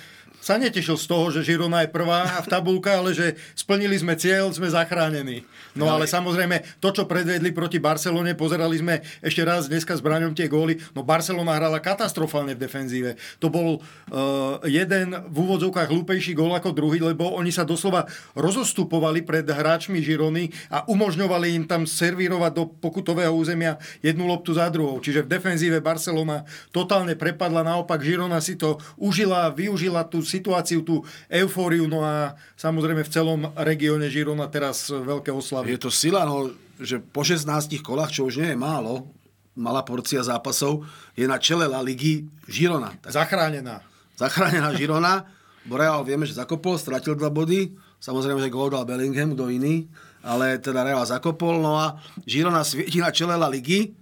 sa 0.47 0.63
netešil 0.63 0.95
z 0.95 1.07
toho, 1.11 1.27
že 1.35 1.43
Žirona 1.43 1.83
je 1.83 1.91
prvá 1.91 2.23
v 2.39 2.47
tabulke, 2.47 2.87
ale 2.87 3.11
že 3.11 3.35
splnili 3.59 3.99
sme 3.99 4.15
cieľ, 4.15 4.55
sme 4.55 4.71
zachránení. 4.71 5.43
No 5.75 5.91
ale 5.91 6.07
samozrejme, 6.07 6.79
to, 6.79 6.95
čo 6.95 7.03
predvedli 7.11 7.51
proti 7.51 7.83
Barcelone, 7.83 8.39
pozerali 8.39 8.79
sme 8.79 9.03
ešte 9.27 9.43
raz 9.43 9.67
dneska 9.67 9.99
s 9.99 10.05
Braňom 10.07 10.39
tie 10.39 10.47
góly, 10.47 10.79
no 10.95 11.03
Barcelona 11.03 11.59
hrala 11.59 11.83
katastrofálne 11.83 12.55
v 12.55 12.63
defenzíve. 12.63 13.19
To 13.43 13.51
bol 13.51 13.83
uh, 13.83 14.63
jeden 14.63 15.19
v 15.19 15.37
úvodzovkách 15.37 15.91
hlúpejší 15.91 16.39
gól 16.39 16.55
ako 16.55 16.71
druhý, 16.71 17.03
lebo 17.03 17.35
oni 17.35 17.51
sa 17.51 17.67
doslova 17.67 18.07
rozostupovali 18.39 19.27
pred 19.27 19.51
hráčmi 19.51 19.99
Žirony 19.99 20.55
a 20.71 20.87
umožňovali 20.87 21.59
im 21.59 21.65
tam 21.67 21.91
servírovať 21.91 22.53
do 22.55 22.71
pokutového 22.71 23.35
územia 23.35 23.83
jednu 23.99 24.31
loptu 24.31 24.55
za 24.55 24.71
druhou. 24.71 25.03
Čiže 25.03 25.27
v 25.27 25.33
defenzíve 25.35 25.83
Barcelona 25.83 26.47
totálne 26.71 27.19
prepadla, 27.19 27.67
naopak 27.67 27.99
Žirona 27.99 28.39
si 28.39 28.55
to 28.55 28.79
užila, 28.95 29.51
využila 29.51 30.07
tú 30.07 30.23
situáciu, 30.37 30.85
tú 30.85 31.03
eufóriu, 31.33 31.89
no 31.89 32.05
a 32.05 32.37
samozrejme 32.61 33.03
v 33.03 33.13
celom 33.13 33.41
regióne 33.57 34.13
Žirona 34.13 34.47
teraz 34.53 34.93
veľké 34.93 35.33
oslavy. 35.33 35.73
Je 35.73 35.81
to 35.81 35.91
sila, 35.91 36.29
no, 36.29 36.53
že 36.77 37.01
po 37.01 37.25
16 37.25 37.49
kolách, 37.81 38.13
čo 38.13 38.29
už 38.29 38.45
nie 38.45 38.53
je 38.53 38.59
málo, 38.59 39.09
malá 39.57 39.81
porcia 39.81 40.21
zápasov, 40.21 40.85
je 41.17 41.25
na 41.25 41.41
čele 41.41 41.65
La 41.65 41.81
Ligy 41.81 42.29
Girona. 42.45 42.93
Tak 43.01 43.17
Zachránená. 43.25 43.81
zachránená 44.21 44.71
Girona, 44.77 45.25
bo 45.65 45.81
Real 45.81 46.05
vieme, 46.05 46.29
že 46.29 46.37
zakopol, 46.37 46.77
stratil 46.77 47.17
dva 47.17 47.33
body, 47.33 47.73
samozrejme, 47.99 48.39
že 48.45 48.53
gól 48.53 48.69
dal 48.69 48.85
Bellingham, 48.85 49.33
kto 49.33 49.49
iný, 49.49 49.89
ale 50.21 50.61
teda 50.61 50.85
Real 50.85 51.03
zakopol, 51.09 51.59
no 51.59 51.81
a 51.81 51.97
Girona 52.29 52.61
svieti 52.63 53.01
na 53.01 53.09
čele 53.09 53.35
La 53.35 53.49
Ligy. 53.49 53.97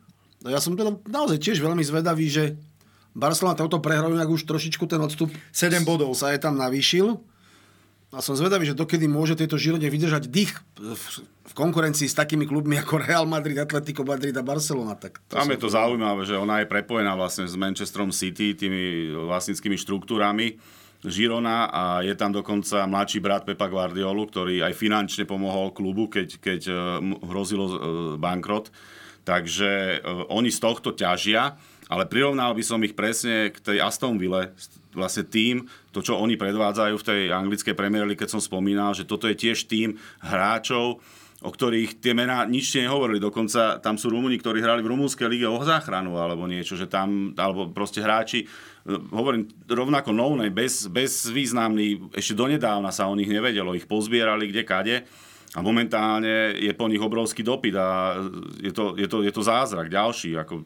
No 0.45 0.53
ja 0.53 0.61
som 0.61 0.77
teda 0.77 0.93
naozaj 1.09 1.41
tiež 1.41 1.63
veľmi 1.63 1.81
zvedavý, 1.81 2.29
že 2.29 2.59
Barcelona 3.15 3.55
touto 3.55 3.79
prehrou 3.79 4.11
inak 4.11 4.27
už 4.27 4.43
trošičku 4.45 4.91
ten 4.91 4.99
odstup 4.99 5.31
7 5.55 5.87
bodov. 5.87 6.11
sa 6.19 6.35
je 6.35 6.43
tam 6.43 6.59
navýšil. 6.59 7.15
A 8.15 8.23
som 8.23 8.39
zvedavý, 8.39 8.63
že 8.63 8.79
dokedy 8.79 9.11
môže 9.11 9.35
tejto 9.35 9.59
Žirone 9.59 9.91
vydržať 9.91 10.31
dých 10.31 10.55
v, 10.79 11.05
konkurencii 11.51 12.07
s 12.07 12.15
takými 12.15 12.47
klubmi 12.47 12.79
ako 12.79 13.03
Real 13.03 13.27
Madrid, 13.27 13.59
Atletico 13.59 14.07
Madrid 14.07 14.31
a 14.39 14.47
Barcelona. 14.47 14.95
Tak 14.95 15.19
to 15.27 15.35
Tam 15.35 15.51
je 15.51 15.59
to 15.59 15.67
zaujímavé, 15.67 16.23
že 16.23 16.39
ona 16.39 16.63
je 16.63 16.71
prepojená 16.71 17.19
vlastne 17.19 17.51
s 17.51 17.59
Manchesterom 17.59 18.15
City, 18.15 18.55
tými 18.55 19.11
vlastníckými 19.19 19.75
štruktúrami 19.75 20.55
Girona 21.05 21.69
a 21.69 22.01
je 22.01 22.15
tam 22.17 22.33
dokonca 22.33 22.89
mladší 22.89 23.19
brat 23.21 23.45
Pepa 23.45 23.69
Guardiolu, 23.69 24.25
ktorý 24.25 24.65
aj 24.65 24.73
finančne 24.73 25.29
pomohol 25.29 25.75
klubu, 25.77 26.09
keď, 26.09 26.41
keď 26.41 26.61
e, 26.71 26.75
hrozilo 27.29 27.65
e, 27.67 27.77
bankrot. 28.17 28.73
Takže 29.25 30.05
oni 30.29 30.53
z 30.53 30.61
tohto 30.61 30.93
ťažia, 30.93 31.57
ale 31.89 32.09
prirovnal 32.09 32.57
by 32.57 32.65
som 32.65 32.81
ich 32.81 32.97
presne 32.97 33.53
k 33.53 33.61
tej 33.61 33.79
Aston 33.85 34.17
Ville, 34.17 34.53
vlastne 34.95 35.27
tým, 35.27 35.67
to, 35.91 36.01
čo 36.01 36.17
oni 36.17 36.39
predvádzajú 36.39 36.95
v 36.97 37.07
tej 37.07 37.21
anglickej 37.35 37.75
Premier 37.75 38.07
keď 38.15 38.39
som 38.39 38.43
spomínal, 38.43 38.95
že 38.95 39.05
toto 39.05 39.27
je 39.27 39.37
tiež 39.37 39.67
tým 39.67 39.99
hráčov, 40.23 41.03
o 41.45 41.51
ktorých 41.53 42.01
tie 42.01 42.17
mená 42.17 42.49
nič 42.49 42.73
nehovorili. 42.73 43.21
Dokonca 43.21 43.77
tam 43.85 44.01
sú 44.01 44.09
Rumúni, 44.09 44.41
ktorí 44.41 44.65
hrali 44.65 44.81
v 44.81 44.97
rumúnskej 44.97 45.29
lige 45.29 45.45
o 45.45 45.61
záchranu 45.61 46.17
alebo 46.17 46.49
niečo, 46.49 46.73
že 46.73 46.89
tam, 46.89 47.37
alebo 47.37 47.69
proste 47.69 48.01
hráči, 48.01 48.41
e, 48.41 48.47
hovorím 49.13 49.53
rovnako 49.69 50.17
novnej, 50.17 50.49
bez, 50.49 50.89
bez 50.89 51.29
významný, 51.29 52.17
ešte 52.17 52.33
donedávna 52.33 52.89
sa 52.89 53.13
o 53.13 53.19
nich 53.19 53.29
nevedelo, 53.29 53.77
ich 53.77 53.85
pozbierali 53.85 54.49
kde 54.49 54.63
kade 54.65 54.97
a 55.53 55.61
momentálne 55.61 56.57
je 56.57 56.73
po 56.73 56.89
nich 56.89 57.03
obrovský 57.03 57.45
dopyt 57.45 57.77
a 57.77 58.17
je 58.65 58.73
to, 58.73 58.97
je 58.97 59.05
to, 59.05 59.21
je 59.21 59.31
to 59.31 59.43
zázrak 59.45 59.93
ďalší. 59.93 60.41
Ako, 60.41 60.65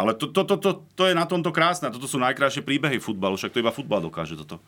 ale 0.00 0.18
to, 0.18 0.32
to, 0.34 0.42
to, 0.42 0.56
to, 0.58 0.70
to 0.98 1.02
je 1.06 1.14
na 1.14 1.28
tomto 1.28 1.54
krásne. 1.54 1.92
Toto 1.92 2.10
sú 2.10 2.18
najkrajšie 2.18 2.66
príbehy 2.66 2.98
futbalu, 2.98 3.38
však 3.38 3.54
to 3.54 3.62
iba 3.62 3.74
futbal 3.74 4.02
dokáže 4.02 4.34
toto. 4.34 4.58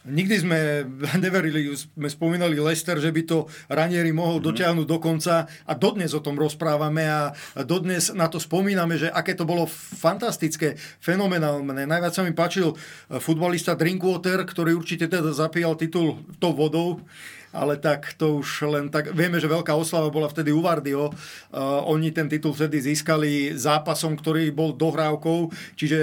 Nikdy 0.00 0.36
sme 0.40 0.58
neverili, 1.24 1.76
sme 1.76 2.08
spomínali 2.08 2.56
Lester, 2.56 2.96
že 2.96 3.12
by 3.12 3.22
to 3.28 3.44
Ranieri 3.68 4.16
mohol 4.16 4.40
mm-hmm. 4.40 4.48
dotiahnuť 4.48 4.86
do 4.88 4.98
konca 4.98 5.44
a 5.44 5.72
dodnes 5.76 6.16
o 6.16 6.24
tom 6.24 6.40
rozprávame 6.40 7.04
a 7.04 7.36
dodnes 7.68 8.08
na 8.16 8.32
to 8.32 8.40
spomíname, 8.40 8.96
že 8.96 9.12
aké 9.12 9.36
to 9.36 9.44
bolo 9.44 9.68
fantastické, 9.68 10.80
fenomenálne. 11.04 11.84
Najviac 11.84 12.12
sa 12.16 12.24
mi 12.24 12.32
páčil 12.32 12.72
futbalista 13.20 13.76
Drinkwater, 13.76 14.40
ktorý 14.48 14.72
určite 14.72 15.04
teda 15.04 15.36
zapíjal 15.36 15.76
titul 15.76 16.24
tou 16.40 16.56
vodou 16.56 17.04
ale 17.50 17.76
tak 17.76 18.14
to 18.14 18.38
už 18.38 18.70
len 18.70 18.86
tak... 18.88 19.10
Vieme, 19.10 19.42
že 19.42 19.50
veľká 19.50 19.74
oslava 19.74 20.10
bola 20.10 20.30
vtedy 20.30 20.54
u 20.54 20.62
Vardio. 20.62 21.10
Uh, 21.50 21.82
oni 21.90 22.14
ten 22.14 22.30
titul 22.30 22.54
vtedy 22.54 22.78
získali 22.78 23.54
zápasom, 23.58 24.14
ktorý 24.14 24.54
bol 24.54 24.74
dohrávkou, 24.74 25.50
čiže 25.74 25.98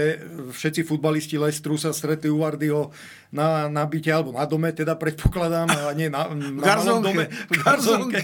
všetci 0.52 0.84
futbalisti 0.84 1.40
Lestru 1.40 1.80
sa 1.80 1.96
stretli 1.96 2.28
u 2.28 2.44
Vardio 2.44 2.92
na, 3.28 3.68
na 3.68 3.84
byte 3.84 4.08
alebo 4.08 4.32
na 4.32 4.48
dome, 4.48 4.72
teda 4.72 4.96
predpokladám, 4.96 5.68
a 5.68 5.92
nie 5.92 6.08
na, 6.08 6.32
na 6.32 6.80
malom 6.80 7.04
dome. 7.04 7.28
V 7.52 7.60
garzonke. 7.60 8.24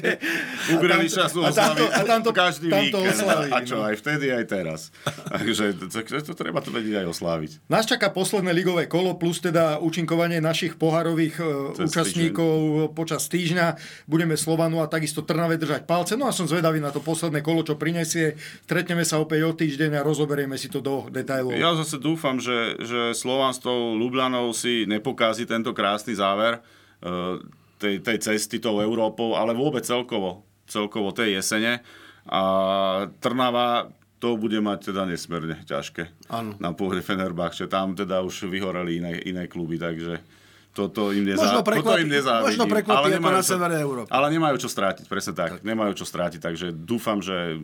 Ubrali 0.72 1.12
času 1.12 1.44
oslavy 1.44 1.92
a 1.92 2.02
tamto, 2.08 2.32
každý 2.32 2.72
tamto 2.72 3.04
víkend. 3.04 3.20
oslaví, 3.20 3.50
a 3.52 3.60
čo, 3.68 3.84
no. 3.84 3.88
aj 3.92 3.96
vtedy, 4.00 4.32
aj 4.32 4.46
teraz. 4.48 4.80
Takže 5.36 5.76
to, 5.76 5.86
to, 5.92 6.18
to 6.32 6.34
treba 6.34 6.64
to 6.64 6.72
vedieť 6.72 7.04
aj 7.04 7.08
osláviť. 7.12 7.52
Nás 7.68 7.84
čaká 7.84 8.16
posledné 8.16 8.56
ligové 8.56 8.88
kolo, 8.88 9.20
plus 9.20 9.44
teda 9.44 9.84
účinkovanie 9.84 10.40
našich 10.40 10.80
poharových 10.80 11.36
e, 11.40 11.44
Cez 11.84 11.92
účastníkov 11.92 12.56
počas 12.96 13.13
týždňa. 13.18 13.66
Budeme 14.10 14.34
Slovanu 14.40 14.82
a 14.82 14.90
takisto 14.90 15.26
Trnave 15.26 15.60
držať 15.60 15.86
palce. 15.86 16.14
No 16.18 16.30
a 16.30 16.36
som 16.36 16.50
zvedavý 16.50 16.80
na 16.80 16.90
to 16.90 17.04
posledné 17.04 17.44
kolo, 17.46 17.62
čo 17.62 17.78
prinesie. 17.78 18.40
Stretneme 18.66 19.04
sa 19.04 19.22
opäť 19.22 19.46
o 19.46 19.52
týždeň 19.54 20.00
a 20.00 20.06
rozoberieme 20.06 20.58
si 20.58 20.72
to 20.72 20.80
do 20.80 21.10
detailov. 21.12 21.54
Ja 21.54 21.78
zase 21.78 22.02
dúfam, 22.02 22.42
že, 22.42 22.80
že 22.82 23.14
Slovan 23.14 23.54
s 23.54 23.62
tou 23.62 23.98
Ljubljanou 24.00 24.50
si 24.56 24.90
nepokází 24.90 25.46
tento 25.46 25.76
krásny 25.76 26.18
záver 26.18 26.64
eh, 27.04 27.38
tej, 27.78 28.00
tej 28.00 28.18
cesty 28.24 28.64
tou 28.64 28.80
Európou, 28.80 29.36
ale 29.36 29.52
vôbec 29.52 29.84
celkovo, 29.84 30.48
celkovo 30.66 31.12
tej 31.12 31.42
jesene. 31.42 31.84
A 32.24 32.42
Trnava 33.20 33.92
to 34.24 34.40
bude 34.40 34.56
mať 34.64 34.96
teda 34.96 35.04
nesmierne 35.04 35.60
ťažké. 35.68 36.32
Áno. 36.32 36.56
Na 36.64 36.72
pôhre 36.72 37.04
Fenerbahče. 37.04 37.68
Tam 37.68 37.92
teda 37.92 38.24
už 38.24 38.48
vyhoreli 38.48 39.04
iné, 39.04 39.20
iné 39.28 39.52
kluby, 39.52 39.76
takže 39.76 40.24
toto 40.74 41.10
im, 41.10 41.22
nezá... 41.24 41.40
Možno 41.40 41.62
toto 41.62 41.70
prekvapí- 41.70 42.02
im 42.02 42.10
nezávidím. 42.12 42.48
možno 42.50 42.66
prekvapí 42.66 42.98
Ale 42.98 43.06
ako 43.06 43.16
nemajú 43.16 43.34
na 43.34 43.40
čo- 43.40 43.52
severe 43.54 43.76
Európy. 43.78 44.10
Ale 44.10 44.28
nemajú 44.28 44.56
čo 44.58 44.68
strátiť, 44.68 45.06
presne 45.06 45.34
tak. 45.34 45.50
tak. 45.52 45.62
Nemajú 45.62 45.94
čo 45.94 46.04
strátiť, 46.04 46.42
takže 46.42 46.68
dúfam, 46.74 47.22
že 47.22 47.62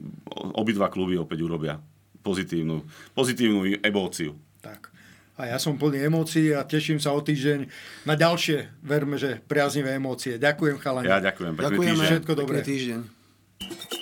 obidva 0.54 0.88
kluby 0.88 1.17
opäť 1.17 1.41
urobia 1.41 1.82
pozitívnu, 2.22 2.86
pozitívnu 3.12 3.82
emóciu. 3.82 4.38
Tak. 4.62 4.93
A 5.36 5.48
ja 5.48 5.58
som 5.58 5.74
plný 5.74 6.04
emócií 6.04 6.52
a 6.52 6.62
teším 6.62 7.00
sa 7.00 7.10
o 7.10 7.19
týždeň 7.19 7.65
na 8.04 8.13
ďalšie, 8.13 8.78
verme, 8.82 9.15
že 9.15 9.39
priaznivé 9.41 9.95
emócie. 9.95 10.36
Ďakujem 10.36 10.78
chalani. 10.78 11.08
Ja 11.08 11.17
ďakujem. 11.17 11.56
Pekný 11.56 11.65
Ďakujeme. 11.65 11.89
týždeň. 11.89 12.10
Všetko 12.13 12.34
dobré. 12.36 12.58
Pekný 12.60 12.69
týždeň. 12.69 13.98